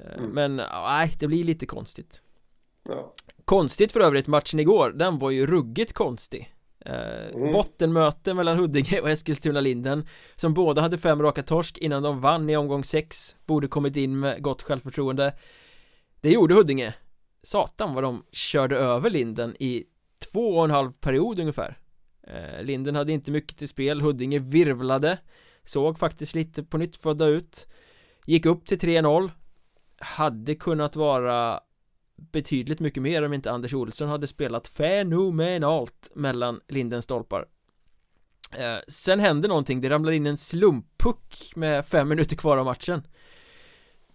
[0.00, 0.30] uh, mm.
[0.30, 2.22] Men nej, det blir lite konstigt
[2.88, 3.12] ja.
[3.44, 6.54] Konstigt för övrigt matchen igår, den var ju ruggigt konstig
[6.86, 7.52] mm.
[7.52, 12.56] Bottenmöte mellan Huddinge och Eskilstuna-Linden Som båda hade fem raka torsk innan de vann i
[12.56, 13.36] omgång sex.
[13.46, 15.34] Borde kommit in med gott självförtroende.
[16.20, 16.94] Det gjorde Huddinge.
[17.42, 19.84] Satan vad de körde över Linden i
[20.32, 21.78] två och en halv period ungefär.
[22.26, 25.18] Eh, Linden hade inte mycket till spel, Huddinge virvlade.
[25.64, 27.66] Såg faktiskt lite på nytt födda ut.
[28.26, 29.30] Gick upp till 3-0
[29.98, 31.60] Hade kunnat vara
[32.16, 37.46] betydligt mycket mer om inte Anders Olsson hade spelat fenomenalt mellan Lindens stolpar
[38.52, 43.02] eh, Sen händer någonting, det ramlar in en slumppuck med fem minuter kvar av matchen.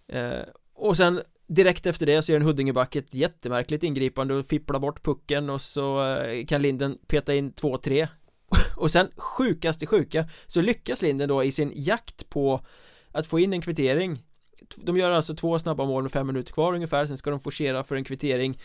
[0.08, 0.40] Eh,
[0.74, 5.02] Och sen direkt efter det så gör en Huddingeback ett jättemärkligt ingripande och fipplar bort
[5.02, 8.08] pucken och så eh, kan Linden peta in 2-3
[8.76, 12.66] och sen sjukast i sjuka så lyckas Linden då i sin jakt på
[13.12, 14.24] att få in en kvittering
[14.76, 17.84] de gör alltså två snabba mål med fem minuter kvar ungefär Sen ska de forcera
[17.84, 18.58] för en kvittering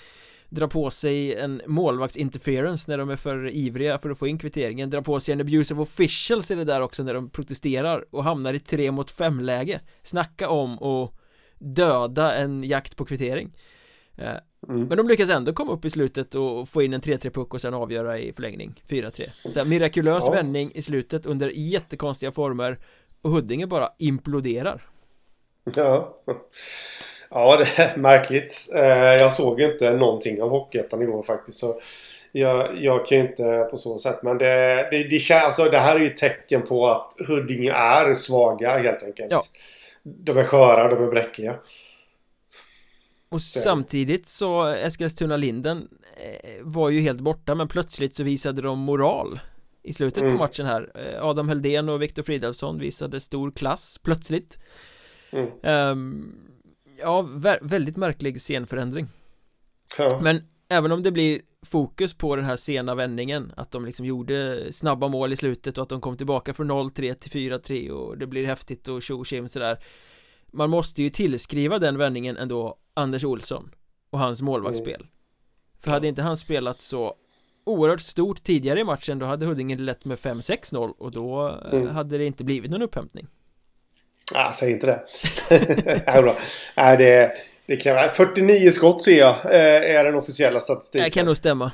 [0.50, 4.90] drar på sig en målvaktsinterference när de är för ivriga för att få in kvitteringen
[4.90, 8.24] drar på sig en abuse of officials är det där också när de protesterar och
[8.24, 11.16] hamnar i tre mot fem läge snacka om och
[11.60, 13.58] döda en jakt på kvittering
[14.18, 14.30] eh,
[14.70, 14.88] mm.
[14.88, 17.62] Men de lyckas ändå komma upp i slutet och få in en 3-3 puck och
[17.62, 20.32] sen avgöra i förlängning 4-3 Så mirakulös ja.
[20.32, 22.80] vändning i slutet under jättekonstiga former
[23.22, 24.82] och Huddinge bara imploderar
[25.76, 26.18] Ja
[27.30, 28.70] Ja, det är märkligt.
[28.76, 28.82] Eh,
[29.14, 31.58] jag såg inte någonting av Hockeyettan igår faktiskt.
[31.58, 31.80] Så
[32.32, 34.24] jag, jag kan ju inte på så sätt.
[34.24, 38.14] Men det, det, det, alltså, det här är ju ett tecken på att Huddinge är
[38.14, 39.32] svaga helt enkelt.
[39.32, 39.42] Ja.
[40.04, 41.56] De är sköra, de är bräckliga.
[43.30, 43.60] Och så.
[43.60, 49.40] samtidigt så Eskilstuna-Linden eh, var ju helt borta men plötsligt så visade de moral
[49.84, 50.34] i slutet mm.
[50.34, 54.60] på matchen här eh, Adam Heldén och Viktor Fridolfsson visade stor klass plötsligt
[55.32, 55.50] mm.
[55.92, 56.36] um,
[56.98, 59.08] Ja, vä väldigt märklig scenförändring
[59.98, 60.20] ja.
[60.24, 64.68] Men även om det blir fokus på den här sena vändningen Att de liksom gjorde
[64.72, 68.28] snabba mål i slutet och att de kom tillbaka från 0-3 till 4-3 och det
[68.28, 69.80] blir häftigt och tjo och sådär
[70.52, 73.72] Man måste ju tillskriva den vändningen ändå Anders Olsson
[74.10, 75.08] och hans målvaktsspel mm.
[75.80, 77.16] För hade inte han spelat så
[77.64, 81.88] oerhört stort tidigare i matchen då hade Huddinge lett med 5-6-0 och då eh, mm.
[81.88, 83.28] hade det inte blivit någon upphämtning
[84.34, 85.04] Ah, säg inte det.
[86.76, 87.32] Nej, det,
[87.66, 91.04] det kan 49 skott ser jag eh, är den officiella statistiken.
[91.04, 91.72] Det kan nog stämma.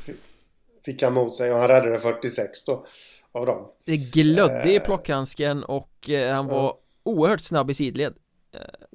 [0.86, 2.86] Fick han mot sig och han räddade 46 då.
[3.34, 3.68] Av dem.
[3.86, 4.84] Det glödde i eh.
[4.84, 8.14] plockhandsken och eh, han var oerhört snabb i sidled.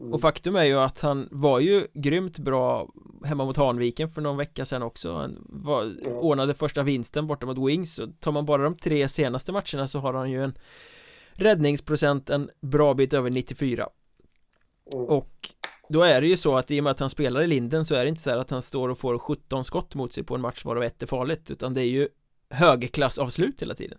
[0.01, 0.13] Mm.
[0.13, 2.89] Och faktum är ju att han var ju grymt bra
[3.25, 6.13] hemma mot Hanviken för någon vecka sedan också Han var, mm.
[6.13, 9.99] ordnade första vinsten borta mot Wings och tar man bara de tre senaste matcherna så
[9.99, 10.59] har han ju en
[11.39, 13.89] Räddningsprocent en bra bit över 94
[14.93, 15.05] mm.
[15.05, 15.51] Och
[15.89, 17.95] då är det ju så att i och med att han spelar i Linden så
[17.95, 20.35] är det inte så här att han står och får 17 skott mot sig på
[20.35, 22.09] en match varav ett är farligt utan det är ju
[22.51, 23.99] högklassavslut hela tiden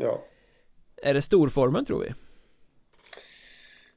[0.00, 0.20] Ja
[1.02, 2.14] Är det storformen tror vi?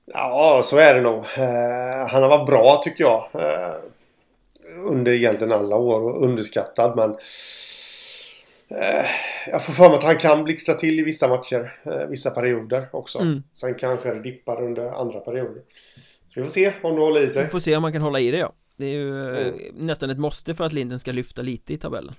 [0.06, 1.18] Ja, så är det nog.
[1.18, 3.24] Eh, han har varit bra tycker jag.
[3.34, 3.76] Eh,
[4.78, 7.16] under egentligen alla år och underskattad men
[9.48, 11.72] jag får för mig att han kan blixtra till i vissa matcher.
[11.84, 13.20] Eh, vissa perioder också.
[13.20, 13.44] Mm.
[13.52, 15.64] Sen kanske det dippar under andra perioder.
[16.28, 17.44] Så vi får se om det håller i sig.
[17.44, 18.54] Vi får se om man kan hålla i det ja.
[18.78, 19.76] Det är ju eh, mm.
[19.76, 22.16] nästan ett måste för att Linden ska lyfta lite i tabellen.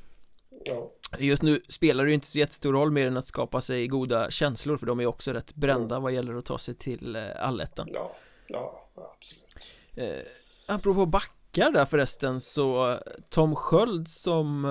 [0.64, 0.90] Ja.
[1.18, 4.30] Just nu spelar det ju inte så jättestor roll mer än att skapa sig goda
[4.30, 6.02] känslor för de är också rätt brända mm.
[6.02, 7.88] vad gäller att ta sig till allettan.
[7.92, 8.16] Ja,
[8.48, 9.44] ja absolut.
[9.96, 10.26] Eh,
[10.66, 12.98] apropå backar där förresten så
[13.30, 14.64] Tom Sköld som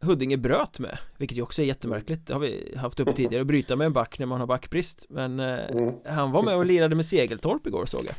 [0.00, 2.26] Huddinge bröt med Vilket ju också är jättemärkligt.
[2.26, 5.06] Det har vi haft uppe tidigare Att bryta med en back när man har backbrist.
[5.08, 5.94] Men eh, mm.
[6.06, 8.14] han var med och lirade med Segeltorp igår såg jag.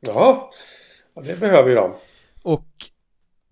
[0.00, 0.50] Ja
[1.14, 1.94] Det behöver ju de.
[2.42, 2.68] Och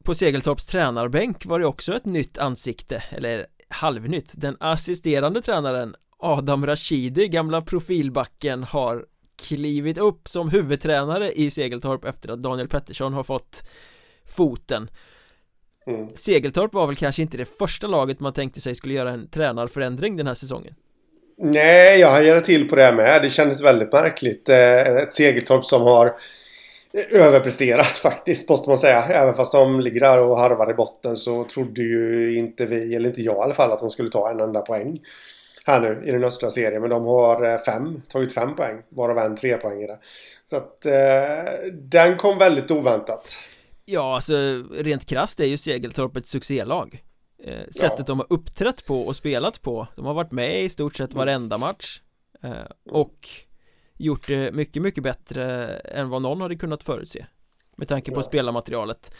[0.04, 4.32] På Segeltorps tränarbänk var det också ett nytt ansikte Eller halvnytt.
[4.36, 12.28] Den assisterande tränaren Adam Rashidi, gamla profilbacken har klivit upp som huvudtränare i Segeltorp efter
[12.28, 13.68] att Daniel Pettersson har fått
[14.24, 14.90] foten
[15.88, 16.08] Mm.
[16.14, 20.16] Segeltorp var väl kanske inte det första laget man tänkte sig skulle göra en tränarförändring
[20.16, 20.74] den här säsongen
[21.40, 23.22] Nej, jag hajade till på det med.
[23.22, 24.48] Det kändes väldigt märkligt.
[24.48, 26.14] Eh, ett Segeltorp som har
[27.10, 29.04] överpresterat faktiskt, måste man säga.
[29.04, 33.08] Även fast de ligger där och harvar i botten så trodde ju inte vi, eller
[33.08, 35.00] inte jag i alla fall, att de skulle ta en enda poäng
[35.66, 36.80] här nu i den östra serien.
[36.80, 39.98] Men de har eh, fem, tagit fem poäng, varav en trepoängare.
[40.44, 43.38] Så att eh, den kom väldigt oväntat.
[43.90, 47.04] Ja, alltså rent krasst är ju Segeltorp ett succélag
[47.44, 48.04] eh, Sättet ja.
[48.04, 51.58] de har uppträtt på och spelat på De har varit med i stort sett varenda
[51.58, 52.00] match
[52.42, 52.52] eh,
[52.90, 53.28] Och
[53.96, 57.26] gjort det mycket, mycket bättre än vad någon hade kunnat förutse
[57.76, 58.22] Med tanke på ja.
[58.22, 59.14] spelarmaterialet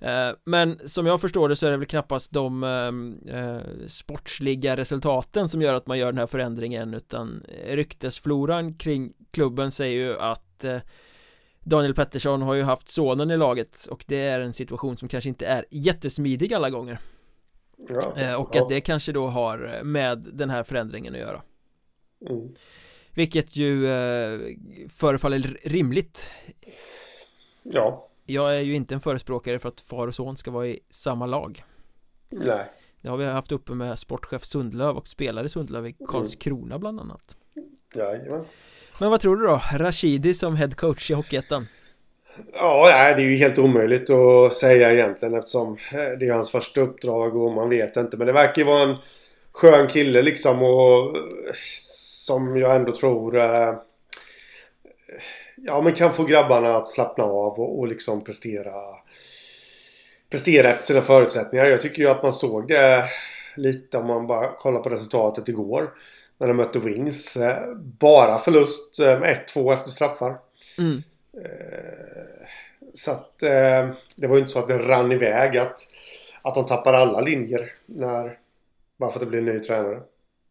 [0.00, 4.76] eh, Men som jag förstår det så är det väl knappast de eh, eh, sportsliga
[4.76, 10.18] resultaten som gör att man gör den här förändringen utan ryktesfloran kring klubben säger ju
[10.18, 10.64] att
[11.64, 15.28] Daniel Pettersson har ju haft sonen i laget och det är en situation som kanske
[15.28, 17.00] inte är jättesmidig alla gånger.
[17.88, 18.62] Ja, eh, Och ja.
[18.62, 21.42] att det kanske då har med den här förändringen att göra.
[22.30, 22.54] Mm.
[23.14, 24.40] Vilket ju eh,
[24.88, 26.30] förefaller rimligt.
[27.62, 28.06] Ja.
[28.26, 31.26] Jag är ju inte en förespråkare för att far och son ska vara i samma
[31.26, 31.64] lag.
[32.28, 32.70] Nej.
[33.00, 36.80] Det har vi haft uppe med sportchef Sundlöv och spelare Sundlöv i Karlskrona mm.
[36.80, 37.36] bland annat.
[37.94, 38.44] Jajamän
[39.00, 39.60] men vad tror du då?
[39.72, 41.66] Rashidi som headcoach i Hockeyettan?
[42.54, 46.80] Ja, det är ju helt omöjligt att säga egentligen eftersom eh, det är hans första
[46.80, 48.16] uppdrag och man vet inte.
[48.16, 48.96] Men det verkar ju vara en
[49.52, 51.52] skön kille liksom och eh,
[52.26, 53.74] som jag ändå tror eh,
[55.56, 58.72] ja, men kan få grabbarna att slappna av och, och liksom prestera
[60.30, 61.64] prestera efter sina förutsättningar.
[61.64, 63.04] Jag tycker ju att man såg det
[63.56, 65.90] lite om man bara kollar på resultatet igår.
[66.40, 67.36] När de mötte Wings.
[67.36, 70.38] Eh, bara förlust eh, med 1-2 efter straffar.
[70.78, 71.02] Mm.
[72.94, 73.38] Så att
[74.16, 75.78] det var ju inte så att det rann iväg att,
[76.42, 78.38] att de tappar alla linjer när,
[78.96, 80.00] bara för att det blir en ny tränare.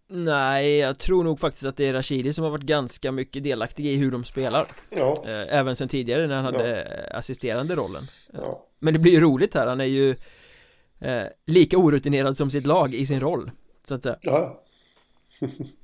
[0.07, 3.85] Nej, jag tror nog faktiskt att det är Rashidi som har varit ganska mycket delaktig
[3.85, 5.23] i hur de spelar Ja.
[5.27, 8.65] Även sen tidigare när han hade assisterande rollen Ja.
[8.79, 10.15] Men det blir ju roligt här, han är ju
[10.99, 13.51] eh, lika orutinerad som sitt lag i sin roll
[13.83, 14.63] Så att säga ja.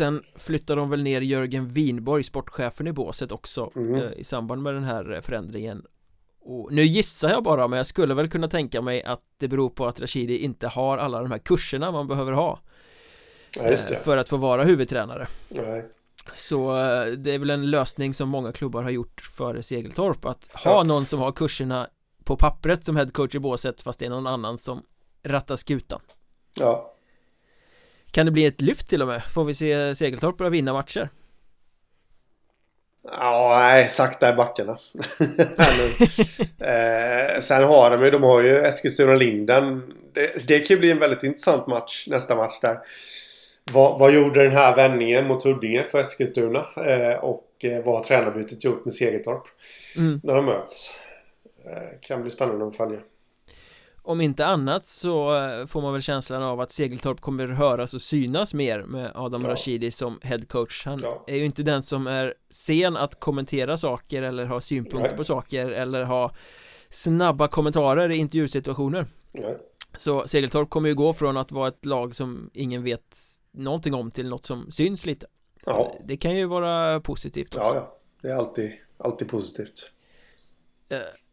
[0.00, 3.94] Sen flyttar de väl ner Jörgen Winborg, sportchefen i båset också Mm.
[3.94, 5.82] eh, I samband med den här eh, förändringen
[6.40, 9.70] och nu gissar jag bara, men jag skulle väl kunna tänka mig att det beror
[9.70, 12.60] på att Rashidi inte har alla de här kurserna man behöver ha
[13.56, 13.78] ja, eh.
[14.02, 15.84] För att få vara huvudtränare Nej.
[16.34, 16.72] Så
[17.18, 20.82] det är väl en lösning som många klubbar har gjort före Segeltorp Att ha Ja.
[20.82, 21.88] någon som har kurserna
[22.24, 24.82] på pappret som headcoach i båset fast det är någon annan som
[25.22, 26.00] rattar skutan
[26.54, 26.94] Ja.
[28.10, 29.22] Kan det bli ett lyft till och med?
[29.34, 31.08] Får vi se Segeltorp börja vinna matcher?
[33.02, 34.78] Ja, nej, sakta i backarna.
[36.60, 39.82] Eh, sen har de ju, de har ju Eskilstuna-Linden.
[40.12, 42.78] Det, det kan ju bli en väldigt intressant match, nästa match där.
[43.72, 46.66] Vad, vad gjorde den här vändningen mot Huddinge för Eskilstuna?
[46.76, 49.42] Eh, och eh, vad har tränarbytet gjort med Segertorp?
[49.96, 50.20] Mm.
[50.22, 50.94] När de möts.
[51.64, 52.98] Eh, kan bli spännande att följa.
[54.02, 58.02] Om inte annat så eh, får man väl känslan av att Segeltorp kommer höras och
[58.02, 59.50] synas mer med Adam Ja.
[59.50, 61.24] Rashidi som headcoach Han Ja.
[61.26, 65.16] är ju inte den som är sen att kommentera saker eller ha synpunkter Nej.
[65.16, 66.34] på saker eller ha
[66.88, 69.56] snabba kommentarer i intervjusituationer Nej.
[69.96, 73.16] Så Segeltorp kommer ju gå från att vara ett lag som ingen vet
[73.52, 75.26] någonting om till något som syns lite
[75.66, 75.94] Ja.
[76.04, 77.96] Det kan ju vara positivt också Ja, ja.
[78.22, 79.92] Det är alltid, alltid positivt.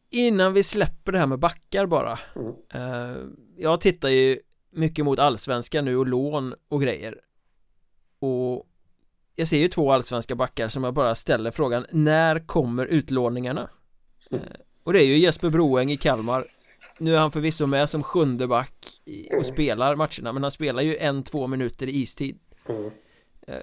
[0.10, 2.54] Innan vi släpper det här med backar bara Mm.
[2.74, 3.18] eh,
[3.58, 4.40] Jag tittar ju
[4.72, 7.18] mycket mot allsvenskan nu och lån och grejer
[8.20, 8.68] Och
[9.36, 13.70] Jag ser ju två allsvenska backar som jag bara ställer frågan När kommer utlåningarna?
[14.32, 14.44] Mm.
[14.44, 14.50] Eh,
[14.84, 16.46] Och det är ju Jesper Broeng i Kalmar
[17.00, 18.74] Nu är han förvisso med som sjunde back
[19.38, 22.40] och spelar matcherna Men han spelar ju en, två minuter i istid
[22.70, 22.92] Mm.
[23.48, 23.62] Eh,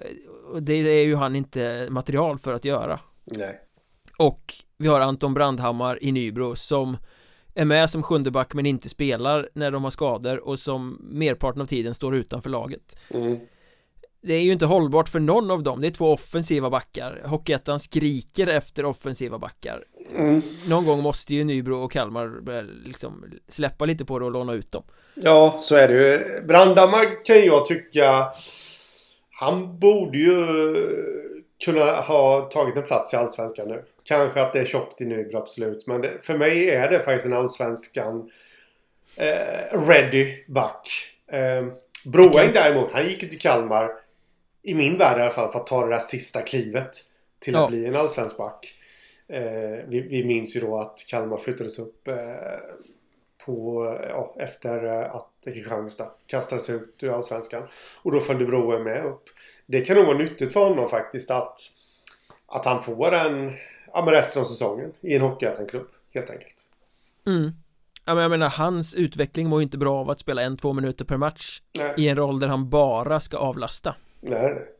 [0.51, 3.61] Och det är ju han inte material för att göra Nej.
[4.17, 6.97] Och vi har Anton Brandhammar i Nybro som
[7.55, 11.61] är med som sjunde back men inte spelar när de har skador och som merparten
[11.61, 12.99] av tiden står utanför laget.
[13.09, 13.39] Mm.
[14.21, 17.21] Det är ju inte hållbart för någon av dem, det är två offensiva backar.
[17.25, 19.83] Hockeyettan skriker efter offensiva backar.
[20.15, 20.41] Mm.
[20.67, 24.53] Någon gång måste ju Nybro och Kalmar börja liksom släppa lite på det och låna
[24.53, 24.83] ut dem.
[25.15, 26.41] Ja, så är det ju.
[26.47, 28.27] Brandhammar kan jag tycka...
[29.39, 30.45] Han borde ju
[31.65, 33.83] kunna ha tagit en plats i Allsvenskan nu.
[34.07, 35.87] Kanske att det är tjockt i Nybro, absolut.
[35.87, 38.31] Men det, för mig är det faktiskt en Allsvenskan
[39.15, 40.89] eh, ready back.
[41.31, 41.65] Eh,
[42.05, 43.91] Broeng däremot, han gick ju till Kalmar.
[44.61, 46.89] I min värld i alla fall, för att ta det där sista klivet.
[47.39, 47.63] Till Ja.
[47.63, 48.73] att bli en allsvensk back.
[49.27, 49.43] Eh,
[49.87, 52.15] vi, vi minns ju då att Kalmar flyttades upp eh,
[53.45, 57.63] på, ja, efter att Kristianstad kastades ut ur Allsvenskan.
[58.01, 59.23] Och då följde Broen med upp.
[59.65, 61.59] Det kan nog vara nyttigt för honom faktiskt att,
[62.47, 63.51] att han får en,
[63.95, 65.87] ja men resten av säsongen i en Hockeyettan-klubb.
[66.13, 66.55] Helt enkelt.
[67.27, 67.51] Mm.
[68.05, 70.73] Ja men jag menar hans utveckling mår ju inte bra av att spela en, två
[70.73, 73.95] minuter per match Nej, i en roll där han bara ska avlasta.
[74.21, 74.71] nej, nej.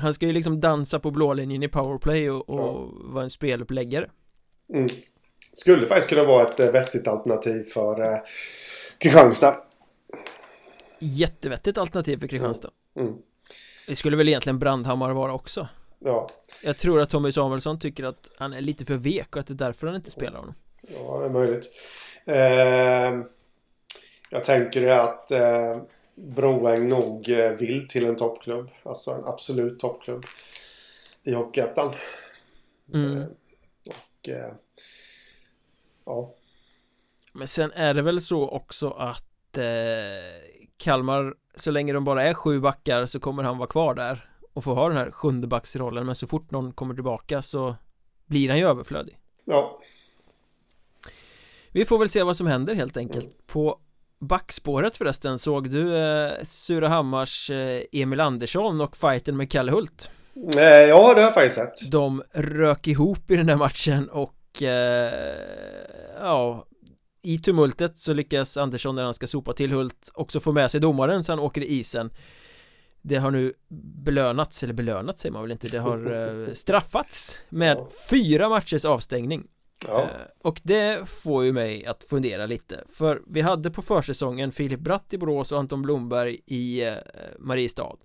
[0.00, 2.88] Han ska ju liksom dansa på blålinjen i powerplay och, och Ja.
[2.92, 4.10] vara en speluppläggare
[4.74, 4.88] Mm.
[5.52, 8.18] Skulle faktiskt kunna vara ett eh, vettigt alternativ för eh,
[8.98, 9.56] Kristianstad.
[10.98, 13.14] Jättevettigt alternativ för Kristianstad Mm.
[13.88, 16.28] Det skulle väl egentligen Brandhammar vara också Ja,
[16.64, 19.52] Jag tror att Tommy Samuelsson tycker att han är lite för vek och att det
[19.52, 21.66] är därför han inte spelar honom ja, det är möjligt.
[22.24, 23.26] Eh,
[24.30, 25.80] jag tänker att eh,
[26.14, 28.70] Broeng nog eh, vill till en toppklubb.
[28.82, 30.24] Alltså en absolut toppklubb.
[31.22, 31.94] I Hockeyettan.
[32.94, 33.18] mm.
[33.18, 33.26] Eh,
[33.86, 34.52] och eh,
[36.04, 36.34] ja.
[37.32, 39.64] Men sen är det väl så också att eh,
[40.76, 44.64] Kalmar Så länge de bara är sju backar så kommer han vara kvar där Och
[44.64, 47.76] få ha den här sjunde backsrollen Men så fort någon kommer tillbaka så
[48.26, 49.18] Blir han ju överflödig.
[49.44, 49.80] Ja.
[51.72, 53.46] Vi får väl se vad som händer helt enkelt.
[53.46, 53.78] På
[54.18, 60.10] backspåret förresten såg du eh, Surahammars eh, Emil Andersson och fighten med Kalle Hult.
[60.56, 61.90] Eh, ja, det har jag faktiskt sett.
[61.90, 65.12] De rök ihop i den där matchen och eh,
[66.20, 66.66] ja
[67.22, 70.80] i tumultet så lyckas Andersson när han ska sopa till Hult också få med sig
[70.80, 72.10] domaren så han åker i isen
[73.02, 73.52] Det har nu
[74.04, 76.12] belönats, eller belönats säger man väl inte, det har
[76.46, 77.78] eh, straffats med
[78.10, 79.46] fyra matchers avstängning.
[79.86, 80.02] Ja.
[80.02, 80.08] Eh,
[80.42, 85.14] Och det får ju mig att fundera lite För vi hade på försäsongen Filip Bratt
[85.14, 86.94] i Borås och Anton Blomberg i eh,
[87.38, 87.96] Mariestad.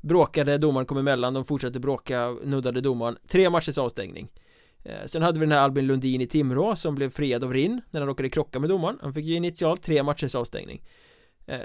[0.00, 4.28] Bråkade, domaren kom emellan, de fortsatte bråka, nuddade domaren Tre matchers avstängning.
[5.06, 8.00] Sen hade vi den här Albin Lundin i Timrå som blev friad av Rinn när
[8.00, 8.98] han råkade krocka med domaren.
[9.02, 10.82] Han fick ju initialt tre matchers avstängning.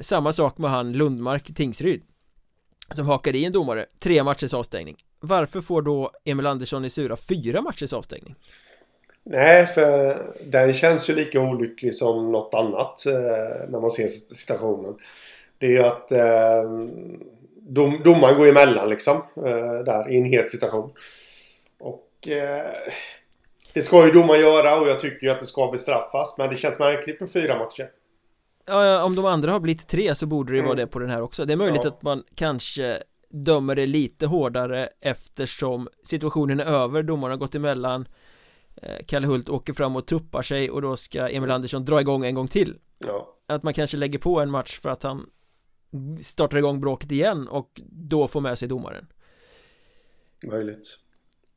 [0.01, 2.01] Samma sak med han Lundmark i Tingsryd
[2.95, 7.17] som hakade i en domare, tre matchers avstängning Varför får då Emil Andersson i Sura
[7.17, 8.35] fyra matchers avstängning?
[9.23, 14.95] Nej, för den känns ju lika olycklig som något annat eh, när man ser situationen.
[15.57, 16.63] Det är ju att eh,
[17.55, 19.17] dom, domaren går emellan liksom.
[19.35, 20.91] Eh, där i en het situation.
[21.79, 22.65] Och eh,
[23.73, 26.37] det ska ju domaren göra och jag tycker ju att det ska bestraffas.
[26.37, 27.89] Men det känns märkligt med fyra matcher.
[28.69, 30.67] Ja, om de andra har blivit tre så borde det ju Mm.
[30.67, 31.89] vara det på den här också Det är möjligt Ja.
[31.89, 38.07] att man kanske dömer det lite hårdare eftersom situationen är över, domaren har gått emellan
[38.81, 42.25] eh, Kalle Hult åker fram och tuppar sig och då ska Emil Andersson dra igång
[42.25, 43.35] en gång till Ja.
[43.47, 45.25] Att man kanske lägger på en match för att han
[46.21, 49.07] startar igång bråket igen och då får med sig domaren
[50.43, 50.97] Möjligt.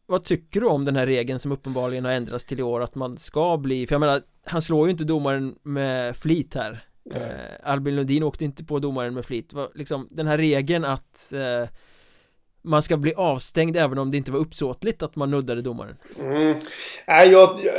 [0.06, 2.94] Vad tycker du om den här regeln som uppenbarligen har ändrats till i år att
[2.94, 6.84] man ska bli, för jag menar Han slår ju inte domaren med flit här.
[7.14, 7.20] Eh,
[7.62, 11.68] Albin Lundin åkte inte på domaren med flit Vad- liksom den här regeln att eh,
[12.62, 16.54] Man ska bli avstängd även om det inte var uppsåtligt att man nuddade domaren Mm.
[17.06, 17.74] Nej, jag, jag,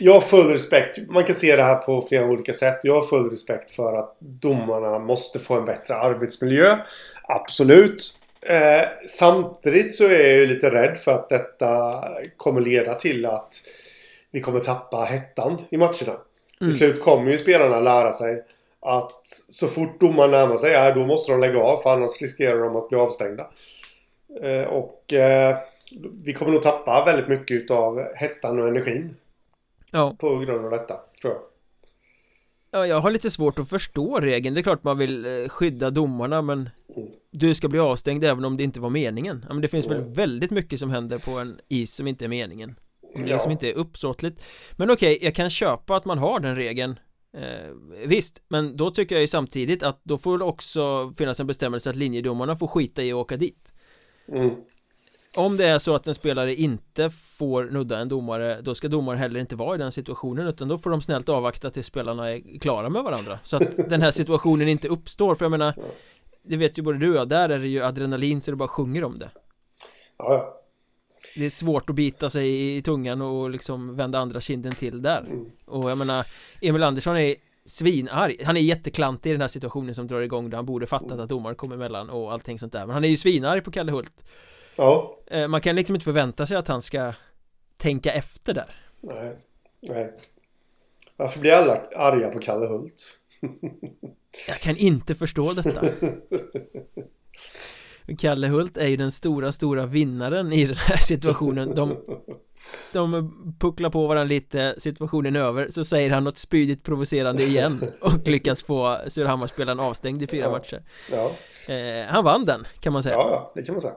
[0.00, 0.98] jag har full respekt.
[1.08, 2.80] Man kan se det här på flera olika sätt.
[2.82, 6.78] Jag har full respekt för att domarna måste få en bättre arbetsmiljö.
[7.22, 8.20] Absolut.
[8.42, 11.94] Eh, samtidigt så är jag ju lite rädd för att detta
[12.36, 13.54] kommer leda till att
[14.30, 16.18] vi kommer tappa hettan i matcherna.
[16.64, 16.70] Mm.
[16.70, 18.44] Till slut kommer ju spelarna lära sig
[18.80, 22.58] att så fort domaren närmar sig, ja, då måste de lägga av för annars riskerar
[22.64, 23.46] de att bli avstängda.
[24.42, 25.56] Eh, och eh,
[26.24, 29.16] vi kommer nog tappa väldigt mycket av hettan och energin
[29.90, 31.42] Ja, på grund av detta, tror jag.
[32.80, 35.90] ja jag har lite svårt att förstå regeln Det är klart man vill eh, skydda
[35.90, 37.08] domarna men Mm.
[37.30, 39.98] Du ska bli avstängd även om det inte var meningen Ja men det finns väl
[40.00, 40.12] Mm.
[40.12, 42.76] väldigt mycket som händer på en is som inte är meningen
[43.14, 43.34] Ja.
[43.34, 46.98] liksom inte är uppsåtligt Men okej, jag kan köpa att man har den regeln
[47.36, 47.70] eh,
[48.06, 51.90] Visst, men då tycker jag ju samtidigt att då får det också finnas en bestämmelse
[51.90, 53.70] att linjedomarna får skita i att åka dit
[54.28, 54.50] Mm.
[55.36, 59.18] Om det är så att en spelare inte får nudda en domare Då ska domaren
[59.18, 62.58] heller inte vara i den situationen Utan då får de snällt avvakta tills spelarna är
[62.58, 65.74] klara med varandra Så att den här situationen inte uppstår För jag menar
[66.42, 68.68] Det vet ju både du och jag, där är det ju adrenalin så det bara
[68.68, 69.30] sjunger om det
[70.18, 70.63] ja.
[71.36, 75.20] Det är svårt att bita sig i tungan och liksom vända andra kinden till där
[75.20, 75.50] Mm.
[75.64, 76.26] Och jag menar
[76.60, 80.56] Emil Andersson är svinarg Han är jätteklantig i den här situationen som drar igång där
[80.56, 83.16] han borde fattat att domaren kom emellan och allting sånt där Men han är ju
[83.16, 84.24] svinarg på Kalle Hult
[84.76, 85.18] Ja.
[85.26, 87.12] Eh, Man kan liksom inte förvänta sig att han ska
[87.76, 89.36] tänka efter där Nej.
[89.80, 90.12] Nej.
[91.16, 93.18] Varför blir alla arga på Kalle Hult?
[94.48, 95.80] Jag kan inte förstå detta
[98.18, 101.96] Kalle Hult är ju den stora, stora vinnaren i den här situationen De,
[102.92, 107.80] de pucklar på varandra lite, situationen är över Så säger han något spydigt provocerande igen
[108.00, 110.50] Och lyckas få Surahammarspelaren avstängd i fyra Ja.
[110.50, 111.30] matcher Ja.
[111.74, 113.94] eh, Han vann den, kan man säga ja, ja, det kan man säga.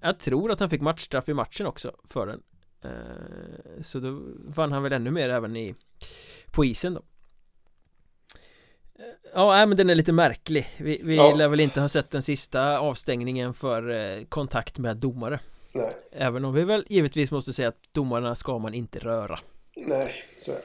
[0.00, 2.40] Jag tror att han fick matchstraff i matchen också för den
[2.84, 4.20] eh, Så då
[4.54, 5.74] vann han väl ännu mer även i
[6.52, 7.02] På isen då
[9.34, 11.34] Ja, men den är lite märklig Vi, vi Ja.
[11.34, 15.40] lär väl inte ha sett den sista avstängningen för eh, kontakt med domare
[15.72, 15.88] Nej.
[16.12, 19.38] Även om vi väl givetvis måste säga att domarna ska man inte röra
[19.76, 20.56] Nej, så är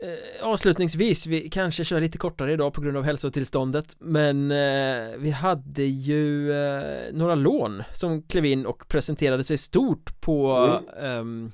[0.00, 0.12] det.
[0.12, 5.30] eh, Avslutningsvis, vi kanske kör lite kortare idag på grund av hälsotillståndet Men eh, vi
[5.30, 10.52] hade ju eh, några lån som klev in och presenterade sig stort på
[11.00, 11.52] ehm,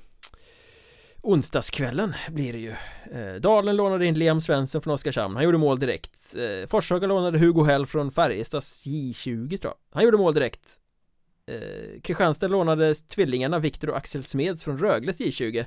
[1.23, 2.75] Onsdagskvällen blir det ju.
[3.11, 6.35] Eh, Dalen lånade in Liam Svensson från Oskarshamn, han gjorde mål direkt.
[6.35, 9.95] Eh, Forshaga lånade Hugo Hell från Färjestads J20 tror jag.
[9.95, 10.79] Han gjorde mål direkt.
[11.47, 15.65] Eh, Kristianstad lånade tvillingarna Viktor och Axel Smeds från Rögles J20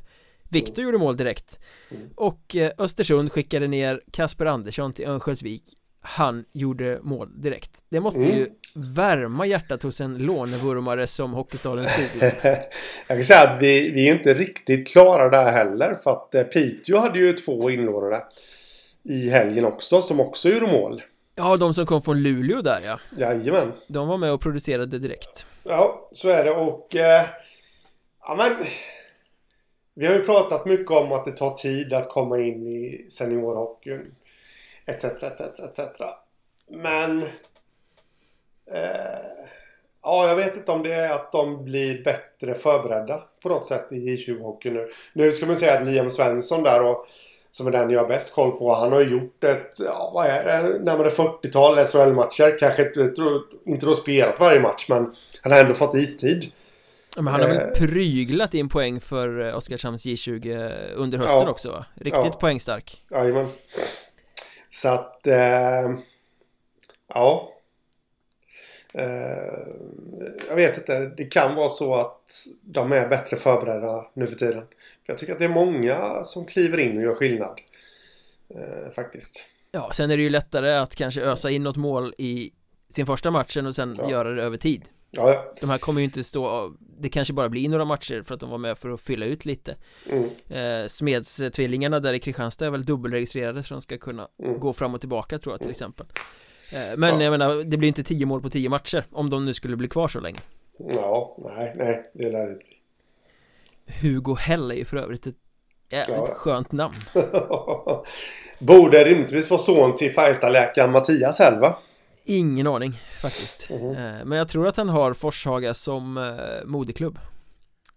[0.50, 1.60] Viktor gjorde mål direkt.
[1.90, 2.10] Mm.
[2.16, 5.62] Och eh, Östersund skickade ner Kasper Andersson till Örnsköldsvik
[6.08, 8.36] Han gjorde mål direkt Det måste Mm.
[8.36, 12.32] ju värma hjärtat hos en lånevurmare som Hockeystaden Skoglund
[13.08, 15.94] Jag kan säga att vi, vi är inte riktigt klara där heller.
[16.02, 18.24] För att eh, Piteå hade ju två inlånade
[19.02, 21.02] i helgen också som också gjorde mål.
[21.34, 23.72] Ja, de som kom från Luleå där ja Jajamän.
[23.86, 26.96] De var med och producerade direkt Ja, så är det och...
[26.96, 27.24] Eh,
[28.20, 28.66] ja men...
[29.98, 34.14] Vi har ju pratat mycket om att det tar tid att komma in i seniorhockeyn.
[34.86, 35.80] Etc, etc, etc.
[36.68, 37.22] Men...
[38.72, 39.36] Eh,
[40.06, 43.86] Ja, jag vet inte om det är att de blir bättre förberedda på något sätt
[43.90, 44.88] i J20-hockey nu.
[45.12, 47.06] Nu ska man säga att Liam Svensson där och
[47.50, 48.74] som är den jag har bäst koll på.
[48.74, 52.58] Han har gjort ett, ja vad är det, närmare 40-tal SHL-matcher.
[52.58, 52.92] Kanske
[53.66, 55.12] inte då spelat varje match men
[55.42, 56.44] han har ändå fått istid.
[57.16, 57.78] Men han har väl eh.
[57.78, 61.50] pryglat in poäng för eh, Oskarshamns J20 under hösten ja.
[61.50, 61.84] också va?
[61.94, 62.38] Riktigt ja.
[62.40, 63.02] poängstark.
[63.10, 63.46] Jajamän.
[64.76, 65.26] Så att...
[65.26, 65.96] Eh,
[67.14, 67.52] ja.
[68.92, 69.66] Eh,
[70.48, 71.12] jag vet inte.
[71.16, 74.64] Det kan vara så att de är bättre förberedda nu för tiden.
[75.06, 77.60] Jag tycker att det är många som kliver in och gör skillnad.
[78.48, 79.46] Eh, faktiskt.
[79.70, 82.52] Ja, sen är det ju lättare att kanske ösa in något mål i
[82.90, 84.10] sin första matchen och sen ja.
[84.10, 84.88] göra det över tid.
[85.16, 85.52] Ja, ja.
[85.60, 88.50] De här kommer ju inte stå Det kanske bara blir några matcher för att de
[88.50, 89.76] var med för att fylla ut lite
[90.10, 90.30] mm.
[90.48, 94.60] eh, Smedstvillingarna där i Kristianstad är väl dubbelregistrerade så de ska kunna mm.
[94.60, 96.06] gå fram och tillbaka tror jag till exempel
[96.72, 97.22] eh, Men ja.
[97.22, 99.88] jag menar, det blir inte tio mål på tio matcher Om de nu skulle bli
[99.88, 100.38] kvar så länge
[100.78, 102.76] Ja, nej, nej, det lär det inte bli
[104.00, 105.36] Hugo Hell är ju för övrigt ett
[105.90, 106.34] jävligt ja.
[106.34, 106.94] skönt namn
[108.58, 111.78] Borde rimligtvis vara son till Färjestadläkaren Mattias Hell va?
[112.26, 114.28] Ingen aning faktiskt mm.
[114.28, 117.18] Men jag tror att han har Forshaga som eh, moderklubb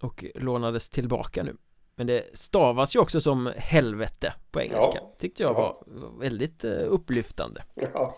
[0.01, 1.55] Och lånades tillbaka nu
[1.95, 5.15] Men det stavas ju också som helvete på engelska ja.
[5.17, 5.83] Tyckte jag var
[6.19, 7.63] väldigt eh, upplyftande
[7.93, 8.17] ja.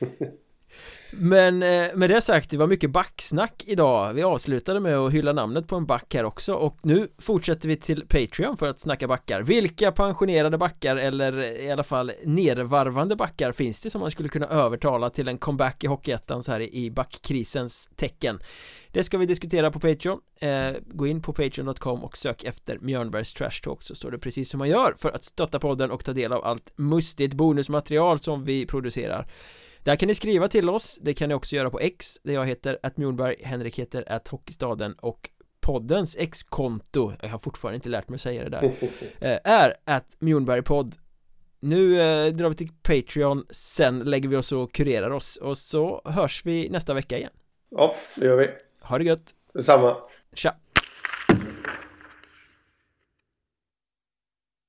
[1.12, 4.14] Men eh, med det sagt, det var mycket backsnack idag.
[4.14, 7.76] Vi avslutade med att hylla namnet på en back här också och nu fortsätter vi
[7.76, 9.42] till Patreon för att snacka backar.
[9.42, 14.46] Vilka pensionerade backar eller i alla fall nervarvande backar finns det som man skulle kunna
[14.46, 18.38] övertala till en comeback i Hockeyettan så här i backkrisens tecken?
[18.92, 20.20] Det ska vi diskutera på Patreon.
[20.40, 24.54] Eh, gå in på patreon.com och sök efter Mjörnbergs Trash Talk så står det precis
[24.54, 28.44] hur man gör för att stötta podden och ta del av allt mustigt bonusmaterial som
[28.44, 29.26] vi producerar
[29.84, 32.46] där kan ni skriva till oss, det kan ni också göra på X där jag
[32.46, 38.08] heter att Mjornberg, Henrik heter att Hockeystaden och poddens X-konto, jag har fortfarande inte lärt
[38.08, 38.64] mig att säga det där,
[39.20, 40.94] eh, är att Mjornbergpodd
[41.60, 46.02] nu eh, drar vi till Patreon, sen lägger vi oss och kurerar oss och så
[46.04, 47.32] hörs vi nästa vecka igen.
[47.70, 48.48] Ja, det gör vi.
[48.82, 49.34] Ha det gött.
[49.54, 49.96] Detsamma.
[50.34, 50.56] Tja